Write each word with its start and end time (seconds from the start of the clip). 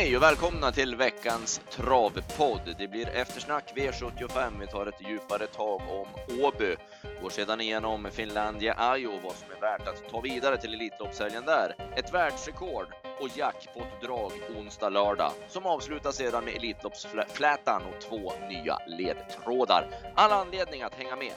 Hej 0.00 0.16
och 0.16 0.22
välkomna 0.22 0.72
till 0.72 0.96
veckans 0.96 1.60
travpodd. 1.70 2.74
Det 2.78 2.88
blir 2.88 3.08
eftersnack 3.08 3.72
V75. 3.76 4.60
Vi 4.60 4.66
tar 4.66 4.86
ett 4.86 5.08
djupare 5.08 5.46
tag 5.46 5.80
om 5.88 6.06
Åby. 6.42 6.76
Går 7.22 7.30
sedan 7.30 7.60
igenom 7.60 8.08
Finlandia 8.10 8.74
Ajo 8.78 9.10
vad 9.10 9.32
som 9.32 9.50
är 9.56 9.60
värt 9.60 9.88
att 9.88 10.10
ta 10.10 10.20
vidare 10.20 10.56
till 10.56 10.74
Elitloppshelgen 10.74 11.44
där. 11.44 11.74
Ett 11.96 12.14
världsrekord 12.14 12.86
och 13.20 13.28
jackpot-drag 13.36 14.32
onsdag, 14.58 14.88
lördag 14.88 15.32
som 15.48 15.66
avslutas 15.66 16.16
sedan 16.16 16.44
med 16.44 16.54
Elitloppsflätan 16.54 17.82
och 17.82 18.00
två 18.00 18.32
nya 18.48 18.78
ledtrådar. 18.86 19.86
All 20.14 20.32
anledning 20.32 20.82
att 20.82 20.94
hänga 20.94 21.16
med. 21.16 21.32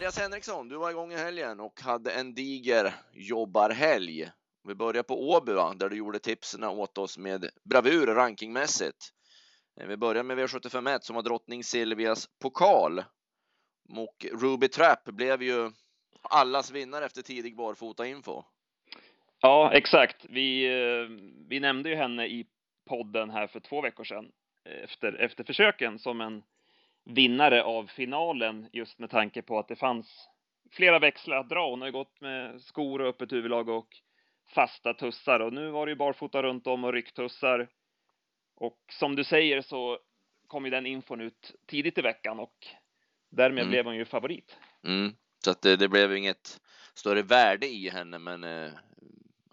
Andreas 0.00 0.18
Henriksson, 0.18 0.68
du 0.68 0.76
var 0.76 0.90
igång 0.90 1.12
i 1.12 1.16
helgen 1.16 1.60
och 1.60 1.80
hade 1.80 2.12
en 2.12 2.34
diger 2.34 2.94
jobbarhelg. 3.12 4.30
Vi 4.68 4.74
börjar 4.74 5.02
på 5.02 5.30
Åby, 5.30 5.52
va? 5.52 5.74
där 5.74 5.88
du 5.88 5.96
gjorde 5.96 6.18
tipsen 6.18 6.64
åt 6.64 6.98
oss 6.98 7.18
med 7.18 7.50
bravur 7.64 8.06
rankingmässigt. 8.06 8.96
Eh, 9.80 9.86
vi 9.86 9.96
börjar 9.96 10.22
med 10.22 10.38
V751 10.38 10.98
som 11.00 11.16
var 11.16 11.22
drottning 11.22 11.64
Silvias 11.64 12.28
pokal. 12.42 13.04
Och 13.96 14.26
Ruby 14.32 14.68
Trap 14.68 15.04
blev 15.04 15.42
ju 15.42 15.70
allas 16.22 16.70
vinnare 16.70 17.04
efter 17.04 17.22
tidig 17.22 17.56
barfota 17.56 18.06
info. 18.06 18.42
Ja, 19.40 19.72
exakt. 19.72 20.26
Vi, 20.28 20.64
eh, 20.64 21.30
vi 21.48 21.60
nämnde 21.60 21.88
ju 21.88 21.94
henne 21.94 22.26
i 22.26 22.46
podden 22.88 23.30
här 23.30 23.46
för 23.46 23.60
två 23.60 23.80
veckor 23.80 24.04
sedan 24.04 24.32
eh, 24.64 24.84
efter, 24.84 25.12
efter 25.12 25.44
försöken 25.44 25.98
som 25.98 26.20
en 26.20 26.42
vinnare 27.10 27.62
av 27.62 27.86
finalen 27.86 28.68
just 28.72 28.98
med 28.98 29.10
tanke 29.10 29.42
på 29.42 29.58
att 29.58 29.68
det 29.68 29.76
fanns 29.76 30.28
flera 30.70 30.98
växlar 30.98 31.36
att 31.36 31.48
dra. 31.48 31.70
Hon 31.70 31.80
har 31.80 31.88
ju 31.88 31.92
gått 31.92 32.20
med 32.20 32.62
skor 32.62 33.00
och 33.00 33.08
öppet 33.08 33.32
huvudlag 33.32 33.68
och 33.68 33.88
fasta 34.54 34.94
tussar 34.94 35.40
och 35.40 35.52
nu 35.52 35.70
var 35.70 35.86
det 35.86 35.90
ju 35.90 35.96
barfota 35.96 36.42
runt 36.42 36.66
om 36.66 36.84
och 36.84 36.92
rycktussar. 36.92 37.68
Och 38.56 38.78
som 38.92 39.16
du 39.16 39.24
säger 39.24 39.62
så 39.62 39.98
kom 40.46 40.64
ju 40.64 40.70
den 40.70 40.86
infon 40.86 41.20
ut 41.20 41.54
tidigt 41.66 41.98
i 41.98 42.02
veckan 42.02 42.38
och 42.38 42.66
därmed 43.30 43.62
mm. 43.62 43.70
blev 43.70 43.84
hon 43.84 43.96
ju 43.96 44.04
favorit. 44.04 44.56
Mm. 44.86 45.14
Så 45.44 45.50
att 45.50 45.62
det, 45.62 45.76
det, 45.76 45.88
blev 45.88 46.16
inget 46.16 46.60
större 46.94 47.22
värde 47.22 47.66
i 47.66 47.88
henne, 47.88 48.18
men 48.18 48.44
eh, 48.44 48.72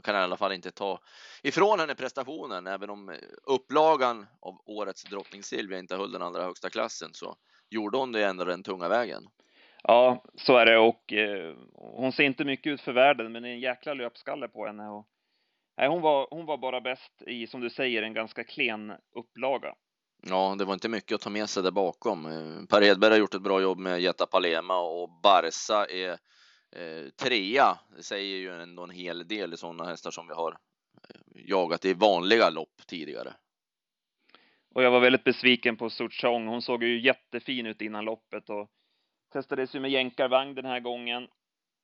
kan 0.08 0.16
i 0.16 0.20
alla 0.20 0.38
fall 0.38 0.52
inte 0.52 0.72
ta 0.72 1.00
ifrån 1.44 1.80
henne 1.80 1.96
prestationen, 1.96 2.68
även 2.68 2.90
om 2.90 3.16
upplagan 3.44 4.26
av 4.42 4.62
årets 4.66 5.04
drottning 5.04 5.44
Silvia 5.44 5.80
inte 5.80 5.96
höll 5.96 6.12
den 6.12 6.22
allra 6.22 6.44
högsta 6.44 6.70
klassen 6.70 7.10
så 7.14 7.36
gjorde 7.70 7.98
hon 7.98 8.12
det 8.12 8.26
ändå 8.26 8.44
den 8.44 8.64
tunga 8.64 8.90
vägen. 8.90 9.24
Ja, 9.84 10.24
så 10.36 10.58
är 10.58 10.66
det 10.66 10.78
och 10.78 11.14
eh, 11.14 11.56
hon 11.74 12.12
ser 12.12 12.24
inte 12.24 12.46
mycket 12.46 12.72
ut 12.72 12.82
för 12.82 12.94
världen, 12.94 13.32
men 13.32 13.44
det 13.44 13.50
är 13.50 13.54
en 13.54 13.60
jäkla 13.60 13.94
löpskalle 13.94 14.48
på 14.48 14.66
henne. 14.66 14.90
Och, 14.90 15.08
nej, 15.78 15.88
hon, 15.88 16.02
var, 16.02 16.28
hon 16.32 16.46
var 16.46 16.58
bara 16.58 16.82
bäst 16.82 17.22
i, 17.28 17.48
som 17.48 17.62
du 17.62 17.70
säger, 17.70 18.04
en 18.04 18.14
ganska 18.14 18.44
klen 18.44 18.94
upplaga. 19.16 19.74
Ja, 20.30 20.56
det 20.58 20.66
var 20.66 20.74
inte 20.74 20.90
mycket 20.90 21.16
att 21.16 21.22
ta 21.22 21.30
med 21.30 21.50
sig 21.50 21.64
där 21.64 21.72
bakom. 21.72 22.26
Eh, 22.26 22.66
per 22.70 22.82
Hedberg 22.82 23.12
har 23.12 23.20
gjort 23.20 23.34
ett 23.34 23.42
bra 23.42 23.62
jobb 23.62 23.80
med 23.80 24.02
Jetta 24.02 24.26
Palema 24.26 24.80
och 24.80 25.10
Barsa 25.24 25.86
är 25.86 26.18
eh, 26.72 27.10
trea. 27.10 27.78
Det 27.96 28.04
säger 28.04 28.38
ju 28.38 28.62
ändå 28.62 28.84
en 28.84 28.90
hel 28.90 29.28
del 29.28 29.54
i 29.54 29.58
sådana 29.58 29.86
hästar 29.86 30.12
som 30.12 30.28
vi 30.28 30.34
har 30.34 30.52
eh, 30.52 31.42
jagat 31.50 31.86
i 31.86 31.94
vanliga 31.94 32.50
lopp 32.50 32.82
tidigare. 32.88 33.34
Och 34.76 34.84
jag 34.84 34.92
var 34.92 35.00
väldigt 35.00 35.24
besviken 35.24 35.78
på 35.78 35.90
Suchong. 35.90 36.48
Hon 36.48 36.62
såg 36.62 36.84
ju 36.84 37.02
jättefin 37.02 37.66
ut 37.66 37.82
innan 37.82 38.06
loppet 38.06 38.50
och 38.50 38.70
testades 39.34 39.76
ju 39.76 39.80
med 39.80 39.92
jänkarvagn 39.92 40.56
den 40.56 40.66
här 40.66 40.80
gången, 40.80 41.28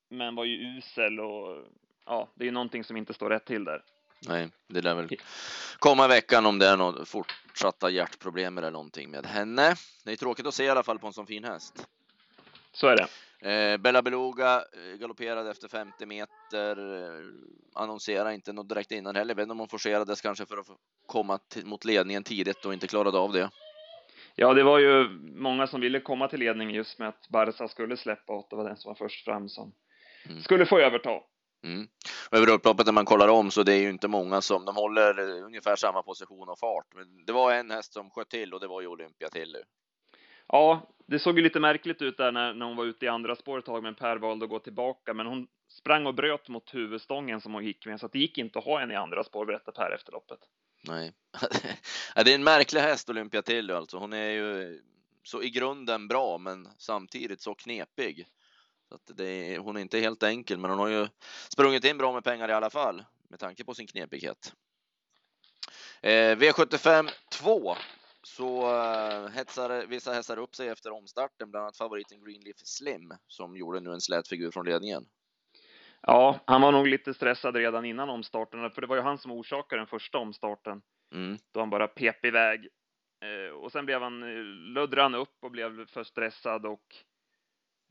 men 0.09 0.35
var 0.35 0.46
ju 0.46 0.78
usel 0.78 1.19
och 1.19 1.66
ja, 2.06 2.29
det 2.35 2.44
är 2.44 2.46
ju 2.46 2.52
någonting 2.52 2.84
som 2.84 2.97
inte 2.97 3.13
står 3.13 3.29
rätt 3.29 3.46
till 3.46 3.63
där. 3.63 3.84
Nej, 4.28 4.50
det 4.68 4.81
lär 4.81 4.96
väl 4.96 5.09
komma 5.79 6.06
i 6.06 6.08
veckan 6.08 6.46
om 6.46 6.59
det 6.59 6.68
är 6.68 6.78
något 6.78 7.09
fortsatta 7.09 7.90
hjärtproblem 7.90 8.58
eller 8.58 8.72
någonting 8.72 9.12
med 9.12 9.25
henne. 9.25 9.75
Det 10.06 10.12
är 10.12 10.16
tråkigt 10.16 10.46
att 10.46 10.53
se 10.53 10.63
i 10.63 10.69
alla 10.69 10.84
fall 10.84 11.00
på 11.00 11.08
en 11.08 11.13
sån 11.13 11.28
fin 11.28 11.44
häst. 11.44 11.88
Så 12.72 12.88
är 12.88 12.96
det. 12.96 13.08
Eh, 13.44 13.78
Bella 13.78 14.02
Beluga 14.02 14.56
eh, 14.56 14.98
galopperade 15.00 15.52
efter 15.52 15.68
50 15.68 16.06
meter, 16.06 16.96
eh, 16.96 17.26
annonserade 17.74 18.34
inte 18.34 18.54
något 18.54 18.70
direkt 18.70 18.92
innan 18.92 19.16
heller. 19.16 19.31
Jag 19.31 19.36
vet 19.36 19.44
inte 19.44 19.52
om 19.52 19.59
hon 19.59 19.68
forcerades 19.68 20.22
kanske 20.22 20.46
för 20.46 20.58
att 20.58 20.68
komma 21.06 21.40
mot 21.64 21.86
ledningen 21.86 22.24
tidigt 22.24 22.66
och 22.66 22.74
inte 22.74 22.88
klarade 22.88 23.18
av 23.18 23.34
det. 23.34 23.50
Ja, 24.36 24.53
det 24.53 24.64
var 24.64 24.80
ju 24.80 25.09
många 25.36 25.68
som 25.68 25.82
ville 25.82 26.00
komma 26.00 26.28
till 26.28 26.40
ledning 26.40 26.70
just 26.70 27.00
med 27.00 27.08
att 27.08 27.30
Barca 27.30 27.68
skulle 27.68 27.98
släppa 27.98 28.34
och 28.34 28.48
det 28.50 28.56
var 28.56 28.64
den 28.64 28.78
som 28.78 28.90
var 28.90 28.96
först 28.96 29.26
fram 29.26 29.50
som 29.50 29.74
mm. 30.30 30.42
skulle 30.42 30.66
få 30.66 30.80
överta. 30.80 31.20
Mm. 31.64 31.88
Över 32.32 32.50
upploppet 32.50 32.86
när 32.86 32.94
man 32.94 33.06
kollar 33.06 33.28
om 33.28 33.52
så 33.52 33.64
det 33.64 33.74
är 33.74 33.80
ju 33.80 33.90
inte 33.90 34.08
många 34.08 34.42
som 34.42 34.66
de 34.66 34.76
håller 34.76 35.20
ungefär 35.44 35.76
samma 35.76 36.03
position 36.03 36.50
och 36.50 36.59
fart. 36.59 36.88
Men 36.96 37.26
det 37.26 37.34
var 37.34 37.53
en 37.53 37.72
häst 37.72 37.94
som 37.94 38.09
sköt 38.09 38.30
till 38.30 38.53
och 38.53 38.59
det 38.59 38.68
var 38.68 38.82
ju 38.82 38.88
Olympia 38.88 39.30
till. 39.30 39.56
Ja, 40.53 40.88
det 41.06 41.19
såg 41.19 41.38
ju 41.38 41.44
lite 41.44 41.59
märkligt 41.59 42.02
ut 42.02 42.18
där 42.18 42.31
när, 42.31 42.53
när 42.53 42.66
hon 42.66 42.75
var 42.75 42.86
ute 42.86 43.06
i 43.06 43.08
andra 43.08 43.36
spår 43.36 43.59
ett 43.59 43.66
tag, 43.66 43.84
men 43.84 43.96
Per 43.96 44.18
valde 44.18 44.46
att 44.46 44.50
gå 44.50 44.59
tillbaka. 44.59 45.14
Men 45.14 45.25
hon 45.25 45.47
sprang 45.69 46.06
och 46.06 46.16
bröt 46.16 46.50
mot 46.50 46.74
huvudstången 46.74 47.41
som 47.41 47.53
hon 47.53 47.66
gick 47.66 47.86
med, 47.86 48.00
så 48.00 48.08
det 48.08 48.19
gick 48.19 48.38
inte 48.38 48.59
att 48.59 48.66
ha 48.66 48.80
henne 48.80 48.94
i 48.94 48.97
andra 48.97 49.24
spår, 49.24 49.46
berättar 49.46 49.72
Per 49.72 49.91
efter 49.96 50.12
loppet. 50.12 50.40
Nej, 50.81 51.14
det 52.16 52.31
är 52.31 52.36
en 52.36 52.44
märklig 52.44 52.81
häst 52.81 53.09
Olympia 53.09 53.41
till 53.41 53.72
alltså. 53.72 53.97
Hon 53.97 54.14
är 54.14 54.30
ju 54.30 54.81
så 55.24 55.44
i 55.44 55.50
grunden 55.50 56.08
bra, 56.08 56.38
men 56.38 56.68
samtidigt 56.78 57.41
så 57.41 57.56
knepig. 57.56 58.28
Så 58.90 58.96
att 58.96 59.18
det 59.18 59.53
är, 59.53 59.59
hon 59.59 59.78
är 59.78 59.81
inte 59.81 60.00
helt 60.00 60.24
enkel, 60.24 60.58
men 60.58 60.70
hon 60.70 60.80
har 60.80 60.90
ju 60.90 61.08
sprungit 61.50 61.85
in 61.85 61.97
bra 61.97 62.14
med 62.14 62.24
pengar 62.24 62.50
i 62.50 62.53
alla 62.53 62.70
fall 62.70 63.03
med 63.30 63.40
tanke 63.40 63.64
på 63.64 63.74
sin 63.74 63.88
knepighet. 63.88 64.53
Eh, 66.02 66.38
V75 66.38 67.09
2 67.31 67.75
så 68.23 68.61
uh, 68.61 69.29
hetsar 69.29 69.85
vissa 69.85 70.13
hästar 70.13 70.39
upp 70.39 70.56
sig 70.56 70.67
efter 70.67 70.91
omstarten, 70.91 71.51
bland 71.51 71.63
annat 71.63 71.78
favoriten 71.78 72.23
Greenleaf 72.23 72.57
Slim 72.57 73.13
som 73.28 73.57
gjorde 73.57 73.79
nu 73.79 73.94
en 73.94 74.01
slät 74.01 74.28
figur 74.28 74.51
från 74.51 74.66
ledningen. 74.66 75.06
Ja, 76.01 76.39
han 76.45 76.61
var 76.61 76.72
nog 76.72 76.88
lite 76.88 77.13
stressad 77.13 77.56
redan 77.56 77.85
innan 77.85 78.09
omstarten, 78.09 78.72
för 78.72 78.81
det 78.81 78.88
var 78.88 78.95
ju 78.95 79.01
han 79.01 79.17
som 79.17 79.31
orsakade 79.31 79.79
den 79.79 79.88
första 79.88 80.17
omstarten. 80.17 80.81
Mm. 81.13 81.38
Då 81.51 81.59
han 81.59 81.69
bara 81.69 81.88
pep 81.88 82.25
iväg. 82.25 82.67
Eh, 83.22 83.56
och 83.56 83.72
sen 83.72 83.85
blev 83.85 84.01
han, 84.01 84.23
eh, 84.23 84.44
lödde 84.73 85.01
han 85.01 85.16
upp 85.16 85.38
och 85.41 85.51
blev 85.51 85.88
för 85.88 86.03
stressad 86.03 86.66
och 86.66 86.95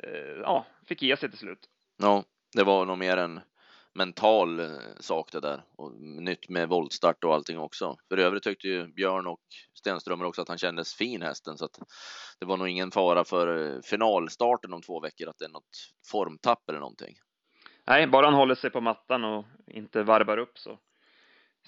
eh, 0.03 0.41
ja, 0.43 0.67
fick 0.87 1.03
ge 1.03 1.17
sig 1.17 1.31
till 1.31 1.39
slut. 1.39 1.69
Ja, 1.97 2.25
det 2.53 2.65
var 2.65 2.87
nog 2.87 2.99
mer 2.99 3.17
en 3.17 3.41
mental 3.95 4.61
eh, 4.61 4.69
sak 5.01 5.33
det 5.33 5.41
där 5.41 5.65
och 5.77 5.93
nytt 6.01 6.49
med 6.49 6.69
voltstart 6.69 7.25
och 7.25 7.35
allting 7.35 7.59
också. 7.59 7.97
För 8.09 8.19
övrigt 8.19 8.43
tyckte 8.43 8.69
ju 8.69 8.89
Björn 8.89 9.27
och 9.27 9.41
Stenströmer 9.75 10.25
också 10.25 10.43
att 10.43 10.49
han 10.49 10.59
kändes 10.59 10.95
fin 10.95 11.23
hästen 11.23 11.59
så 11.59 11.65
att 11.65 11.79
det 12.39 12.47
var 12.47 12.57
nog 12.57 12.69
ingen 12.69 12.91
fara 12.91 13.25
för 13.25 13.75
eh, 13.75 13.81
finalstarten 13.83 14.73
om 14.73 14.83
två 14.83 15.01
veckor 15.01 15.29
att 15.29 15.39
det 15.39 15.45
är 15.45 15.49
något 15.49 15.93
formtapp 16.11 16.69
eller 16.69 16.79
någonting. 16.79 17.17
Nej, 17.87 18.07
bara 18.07 18.27
han 18.27 18.35
håller 18.35 18.55
sig 18.55 18.71
på 18.71 18.81
mattan 18.81 19.25
och 19.25 19.45
inte 19.67 20.03
varvar 20.03 20.39
upp 20.39 20.59
så, 20.59 20.79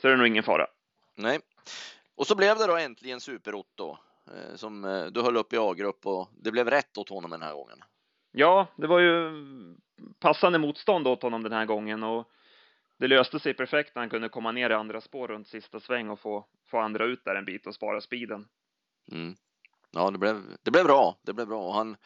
så 0.01 0.09
är 0.09 0.11
det 0.11 0.19
nog 0.19 0.27
ingen 0.27 0.45
fara. 0.45 0.67
Nej, 1.17 1.41
och 2.17 2.27
så 2.27 2.35
blev 2.35 2.59
det 2.59 2.67
då 2.67 2.77
äntligen 2.77 3.21
Super-Otto 3.21 3.99
eh, 4.27 4.56
som 4.56 4.83
du 5.12 5.23
höll 5.23 5.37
upp 5.37 5.53
i 5.53 5.56
A-grupp 5.59 6.06
och 6.06 6.29
det 6.33 6.51
blev 6.51 6.71
rätt 6.71 6.99
åt 6.99 7.09
honom 7.09 7.31
den 7.31 7.43
här 7.43 7.55
gången. 7.55 7.79
Ja, 8.37 8.67
det 8.77 8.87
var 8.87 8.99
ju 8.99 9.45
passande 10.19 10.59
motstånd 10.59 11.06
åt 11.06 11.22
honom 11.22 11.43
den 11.43 11.53
här 11.53 11.67
gången 11.67 12.03
och 12.03 12.31
det 12.97 13.09
löste 13.09 13.41
sig 13.41 13.55
perfekt 13.55 13.95
när 13.95 14.03
han 14.03 14.11
kunde 14.11 14.28
komma 14.28 14.53
ner 14.53 14.71
i 14.71 14.75
andra 14.75 15.00
spår 15.00 15.28
runt 15.28 15.49
sista 15.49 15.81
sväng 15.81 16.11
och 16.11 16.21
få, 16.21 16.47
få 16.67 16.78
andra 16.78 17.05
ut 17.05 17.25
där 17.25 17.35
en 17.35 17.44
bit 17.44 17.67
och 17.67 17.75
spara 17.75 18.00
speeden. 18.00 18.49
Mm. 19.12 19.37
Ja, 19.91 20.11
det 20.11 20.19
blev, 20.19 20.43
det 20.62 20.70
blev 20.70 20.85
bra. 20.85 21.19
Det 21.23 21.32
blev 21.32 21.47
bra. 21.47 21.73
Han, 21.73 21.97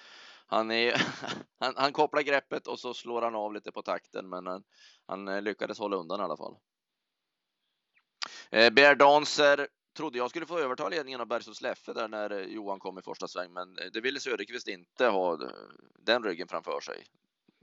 han, 0.46 0.70
är, 0.70 1.02
han, 1.58 1.74
han 1.76 1.92
kopplar 1.92 2.22
greppet 2.22 2.66
och 2.66 2.80
så 2.80 2.94
slår 2.94 3.22
han 3.22 3.34
av 3.34 3.54
lite 3.54 3.72
på 3.72 3.82
takten, 3.82 4.28
men 4.28 4.46
han, 4.46 4.64
han 5.06 5.44
lyckades 5.44 5.78
hålla 5.78 5.96
undan 5.96 6.20
i 6.20 6.22
alla 6.22 6.36
fall. 6.36 6.56
Eh, 8.50 8.72
Bear 8.72 8.94
Dancer 8.94 9.68
trodde 9.98 10.18
jag 10.18 10.30
skulle 10.30 10.46
få 10.46 10.58
överta 10.58 10.88
ledningen 10.88 11.20
av 11.20 11.26
Bergsos 11.26 11.62
Leffe 11.62 11.92
där 11.92 12.08
när 12.08 12.40
Johan 12.40 12.78
kom 12.78 12.98
i 12.98 13.02
första 13.02 13.28
sväng, 13.28 13.52
men 13.52 13.78
det 13.92 14.00
ville 14.00 14.20
Söderqvist 14.20 14.68
inte 14.68 15.06
ha 15.06 15.38
den 15.98 16.24
ryggen 16.24 16.48
framför 16.48 16.80
sig. 16.80 17.04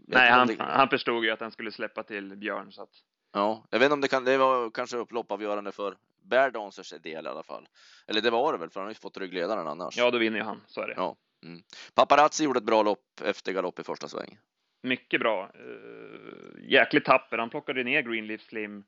Nej, 0.07 0.31
han, 0.31 0.47
det... 0.47 0.55
han 0.59 0.89
förstod 0.89 1.25
ju 1.25 1.31
att 1.31 1.39
han 1.39 1.51
skulle 1.51 1.71
släppa 1.71 2.03
till 2.03 2.35
Björn 2.35 2.71
så 2.71 2.83
att. 2.83 2.89
Ja, 3.33 3.63
jag 3.69 3.79
vet 3.79 3.85
inte 3.85 3.93
om 3.93 4.01
det 4.01 4.07
kan. 4.07 4.23
Det 4.23 4.37
var 4.37 4.69
kanske 4.69 4.97
upploppavgörande 4.97 5.71
för 5.71 5.97
Bear 6.23 6.51
Dancers 6.51 6.89
del 6.89 7.25
i 7.25 7.29
alla 7.29 7.43
fall. 7.43 7.67
Eller 8.07 8.21
det 8.21 8.29
var 8.29 8.53
det 8.53 8.59
väl, 8.59 8.69
för 8.69 8.79
han 8.79 8.85
har 8.85 8.91
ju 8.91 8.95
fått 8.95 9.17
ryggledaren 9.17 9.67
annars. 9.67 9.97
Ja, 9.97 10.11
då 10.11 10.17
vinner 10.17 10.37
ju 10.37 10.43
han. 10.43 10.61
Så 10.67 10.81
är 10.81 10.87
det. 10.87 10.93
Ja. 10.97 11.15
Mm. 11.43 11.61
Paparazzi 11.93 12.43
gjorde 12.43 12.57
ett 12.57 12.63
bra 12.63 12.83
lopp 12.83 13.21
efter 13.23 13.53
galopp 13.53 13.79
i 13.79 13.83
första 13.83 14.07
sväng. 14.07 14.37
Mycket 14.81 15.19
bra. 15.19 15.51
Uh, 15.59 16.71
jäkligt 16.71 17.05
tapper. 17.05 17.37
Han 17.37 17.49
plockade 17.49 17.83
ner 17.83 18.01
Greenleaf 18.01 18.41
Slim 18.41 18.83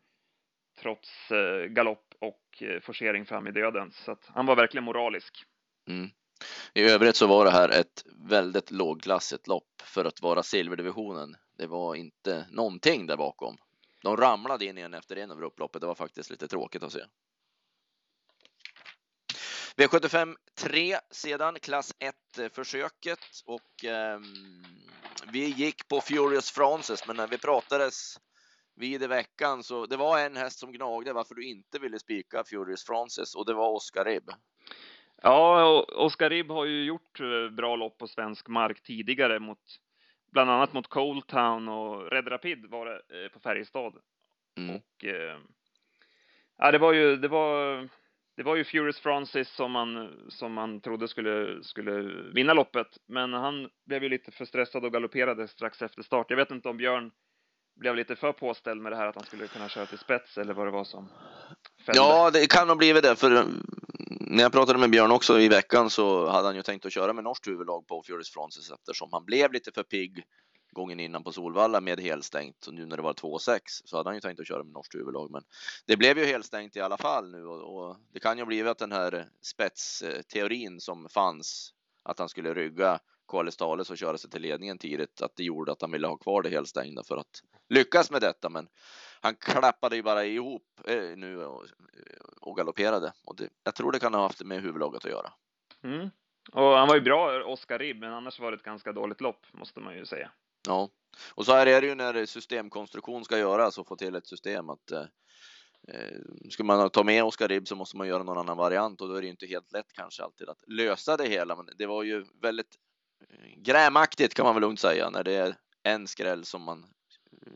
trots 0.81 1.31
eh, 1.31 1.65
galopp 1.65 2.13
och 2.19 2.63
eh, 2.63 2.79
forcering 2.79 3.25
fram 3.25 3.47
i 3.47 3.51
döden. 3.51 3.91
Så 3.91 4.11
att 4.11 4.29
han 4.33 4.45
var 4.45 4.55
verkligen 4.55 4.83
moralisk. 4.83 5.43
Mm. 5.89 6.09
I 6.73 6.81
övrigt 6.81 7.15
så 7.15 7.27
var 7.27 7.45
det 7.45 7.51
här 7.51 7.69
ett 7.69 8.03
väldigt 8.29 8.71
lågklassigt 8.71 9.47
lopp 9.47 9.81
för 9.83 10.05
att 10.05 10.21
vara 10.21 10.43
silverdivisionen. 10.43 11.35
det 11.57 11.67
var 11.67 11.95
inte 11.95 12.47
någonting 12.51 13.07
där 13.07 13.17
bakom. 13.17 13.57
De 14.03 14.17
ramlade 14.17 14.65
in 14.65 14.77
en 14.77 14.93
efter 14.93 15.15
en 15.15 15.31
över 15.31 15.43
upploppet. 15.43 15.81
Det 15.81 15.87
var 15.87 15.95
faktiskt 15.95 16.29
lite 16.29 16.47
tråkigt 16.47 16.83
att 16.83 16.91
se. 16.91 17.03
V75 19.75 20.35
3 20.55 20.97
sedan, 21.11 21.59
klass 21.59 21.93
1 21.99 22.15
eh, 22.39 22.49
försöket 22.49 23.19
och 23.45 23.85
eh, 23.85 24.19
vi 25.31 25.45
gick 25.45 25.87
på 25.87 26.01
Furious 26.01 26.51
Francis, 26.51 27.07
men 27.07 27.15
när 27.15 27.27
vi 27.27 27.37
pratades 27.37 28.19
vid 28.77 29.03
i 29.03 29.07
veckan 29.07 29.63
så 29.63 29.85
det 29.85 29.97
var 29.97 30.19
en 30.19 30.37
häst 30.37 30.59
som 30.59 30.71
gnagde 30.71 31.13
varför 31.13 31.35
du 31.35 31.49
inte 31.49 31.79
ville 31.79 31.99
spika 31.99 32.43
Furious 32.43 32.85
Francis 32.85 33.35
och 33.35 33.45
det 33.45 33.53
var 33.53 33.69
Oscar 33.69 34.05
Ribb. 34.05 34.29
Ja, 35.21 35.85
Oscar 35.95 36.29
Ribb 36.29 36.51
har 36.51 36.65
ju 36.65 36.83
gjort 36.83 37.19
eh, 37.19 37.49
bra 37.49 37.75
lopp 37.75 37.97
på 37.97 38.07
svensk 38.07 38.47
mark 38.47 38.83
tidigare 38.83 39.39
mot 39.39 39.59
bland 40.31 40.49
annat 40.49 40.73
mot 40.73 40.87
Cold 40.87 41.27
Town 41.27 41.67
och 41.67 42.11
Red 42.11 42.31
Rapid 42.31 42.65
var 42.69 42.85
det 42.85 43.23
eh, 43.23 43.31
på 43.31 43.39
Färjestad. 43.39 43.93
Mm. 44.57 44.75
Och 44.75 45.05
eh, 45.05 45.37
ja, 46.57 46.71
det 46.71 46.77
var 46.77 46.93
ju, 46.93 47.15
det 47.15 47.27
var, 47.27 47.89
det 48.35 48.43
var 48.43 48.55
ju 48.55 48.63
Furious 48.63 48.99
Francis 48.99 49.49
som 49.49 49.71
man, 49.71 50.15
som 50.29 50.53
man 50.53 50.81
trodde 50.81 51.07
skulle, 51.07 51.63
skulle 51.63 52.01
vinna 52.33 52.53
loppet, 52.53 52.87
men 53.05 53.33
han 53.33 53.69
blev 53.85 54.03
ju 54.03 54.09
lite 54.09 54.31
för 54.31 54.45
stressad 54.45 54.85
och 54.85 54.93
galopperade 54.93 55.47
strax 55.47 55.81
efter 55.81 56.01
start. 56.01 56.29
Jag 56.29 56.37
vet 56.37 56.51
inte 56.51 56.69
om 56.69 56.77
Björn 56.77 57.11
blev 57.79 57.95
lite 57.95 58.15
för 58.15 58.31
påställd 58.31 58.81
med 58.81 58.91
det 58.91 58.95
här 58.95 59.07
att 59.07 59.15
han 59.15 59.25
skulle 59.25 59.47
kunna 59.47 59.69
köra 59.69 59.85
till 59.85 59.97
spets 59.97 60.37
eller 60.37 60.53
vad 60.53 60.67
det 60.67 60.71
var 60.71 60.83
som 60.83 61.09
fällde. 61.85 62.01
Ja, 62.01 62.31
det 62.31 62.47
kan 62.47 62.69
ha 62.69 62.75
blivit 62.75 63.03
det, 63.03 63.15
för 63.15 63.31
mm, 63.31 63.65
när 64.09 64.43
jag 64.43 64.51
pratade 64.51 64.79
med 64.79 64.89
Björn 64.89 65.11
också 65.11 65.39
i 65.39 65.47
veckan 65.47 65.89
så 65.89 66.29
hade 66.29 66.47
han 66.47 66.55
ju 66.55 66.61
tänkt 66.61 66.85
att 66.85 66.93
köra 66.93 67.13
med 67.13 67.23
norskt 67.23 67.47
huvudlag 67.47 67.87
på 67.87 68.03
Furious 68.03 68.29
Francis 68.29 68.71
eftersom 68.71 69.09
han 69.11 69.25
blev 69.25 69.53
lite 69.53 69.71
för 69.71 69.83
pigg 69.83 70.23
gången 70.71 70.99
innan 70.99 71.23
på 71.23 71.31
Solvalla 71.31 71.81
med 71.81 71.99
helstängt 71.99 72.67
och 72.67 72.73
nu 72.73 72.85
när 72.85 72.97
det 72.97 73.03
var 73.03 73.13
2-6 73.13 73.59
så 73.85 73.97
hade 73.97 74.09
han 74.09 74.15
ju 74.15 74.21
tänkt 74.21 74.39
att 74.39 74.47
köra 74.47 74.63
med 74.63 74.73
norskt 74.73 74.95
huvudlag. 74.95 75.31
Men 75.31 75.43
det 75.85 75.97
blev 75.97 76.17
ju 76.17 76.25
helstängt 76.25 76.75
i 76.75 76.81
alla 76.81 76.97
fall 76.97 77.31
nu 77.31 77.45
och, 77.45 77.89
och 77.89 77.97
det 78.13 78.19
kan 78.19 78.37
ju 78.37 78.45
bli 78.45 78.61
att 78.61 78.77
den 78.77 78.91
här 78.91 79.27
spetsteorin 79.41 80.81
som 80.81 81.09
fanns 81.09 81.73
att 82.03 82.19
han 82.19 82.29
skulle 82.29 82.53
rygga 82.53 82.99
Qualis 83.27 83.57
Thales 83.57 83.89
och 83.89 83.97
köra 83.97 84.17
sig 84.17 84.29
till 84.29 84.41
ledningen 84.41 84.77
tidigt, 84.77 85.21
att 85.21 85.35
det 85.35 85.43
gjorde 85.43 85.71
att 85.71 85.81
han 85.81 85.91
ville 85.91 86.07
ha 86.07 86.17
kvar 86.17 86.41
det 86.41 86.49
helstängda 86.49 87.03
för 87.03 87.17
att 87.17 87.41
lyckas 87.69 88.11
med 88.11 88.21
detta. 88.21 88.49
Men 88.49 88.67
han 89.21 89.35
klappade 89.35 89.95
ju 89.95 90.03
bara 90.03 90.25
ihop 90.25 90.63
eh, 90.85 91.17
nu 91.17 91.45
och, 91.45 91.65
och 92.41 92.57
galopperade 92.57 93.13
och 93.25 93.35
det, 93.35 93.49
jag 93.63 93.75
tror 93.75 93.91
det 93.91 93.99
kan 93.99 94.13
ha 94.13 94.21
haft 94.21 94.43
med 94.43 94.61
huvudlaget 94.61 95.05
att 95.05 95.11
göra. 95.11 95.33
Mm. 95.83 96.09
Och 96.51 96.77
han 96.77 96.87
var 96.87 96.95
ju 96.95 97.01
bra, 97.01 97.43
Oskar 97.43 97.79
Ribb, 97.79 97.99
men 97.99 98.13
annars 98.13 98.39
var 98.39 98.51
det 98.51 98.57
ett 98.57 98.63
ganska 98.63 98.91
dåligt 98.91 99.21
lopp 99.21 99.45
måste 99.51 99.79
man 99.79 99.97
ju 99.97 100.05
säga. 100.05 100.31
Ja, 100.67 100.89
och 101.35 101.45
så 101.45 101.53
här 101.53 101.67
är 101.67 101.81
det 101.81 101.87
ju 101.87 101.95
när 101.95 102.25
systemkonstruktion 102.25 103.25
ska 103.25 103.37
göras 103.37 103.77
och 103.77 103.87
få 103.87 103.95
till 103.95 104.15
ett 104.15 104.27
system 104.27 104.69
att 104.69 104.91
eh, 104.91 105.05
eh 105.87 106.19
ska 106.49 106.63
man 106.63 106.89
ta 106.89 107.03
med 107.03 107.23
Oskar 107.23 107.47
Ribb 107.47 107.67
så 107.67 107.75
måste 107.75 107.97
man 107.97 108.07
göra 108.07 108.23
någon 108.23 108.37
annan 108.37 108.57
variant 108.57 109.01
och 109.01 109.07
då 109.07 109.15
är 109.15 109.21
det 109.21 109.25
ju 109.25 109.31
inte 109.31 109.45
helt 109.45 109.71
lätt 109.71 109.93
kanske 109.93 110.23
alltid 110.23 110.49
att 110.49 110.63
lösa 110.67 111.17
det 111.17 111.27
hela. 111.27 111.55
Men 111.55 111.69
det 111.77 111.85
var 111.85 112.03
ju 112.03 112.25
väldigt 112.41 112.75
eh, 112.75 112.86
grämaktigt 113.57 114.33
kan 114.33 114.45
man 114.45 114.55
väl 114.55 114.61
lugnt 114.61 114.79
säga 114.79 115.09
när 115.09 115.23
det 115.23 115.35
är 115.35 115.55
en 115.83 116.07
skräll 116.07 116.45
som 116.45 116.61
man 116.61 116.85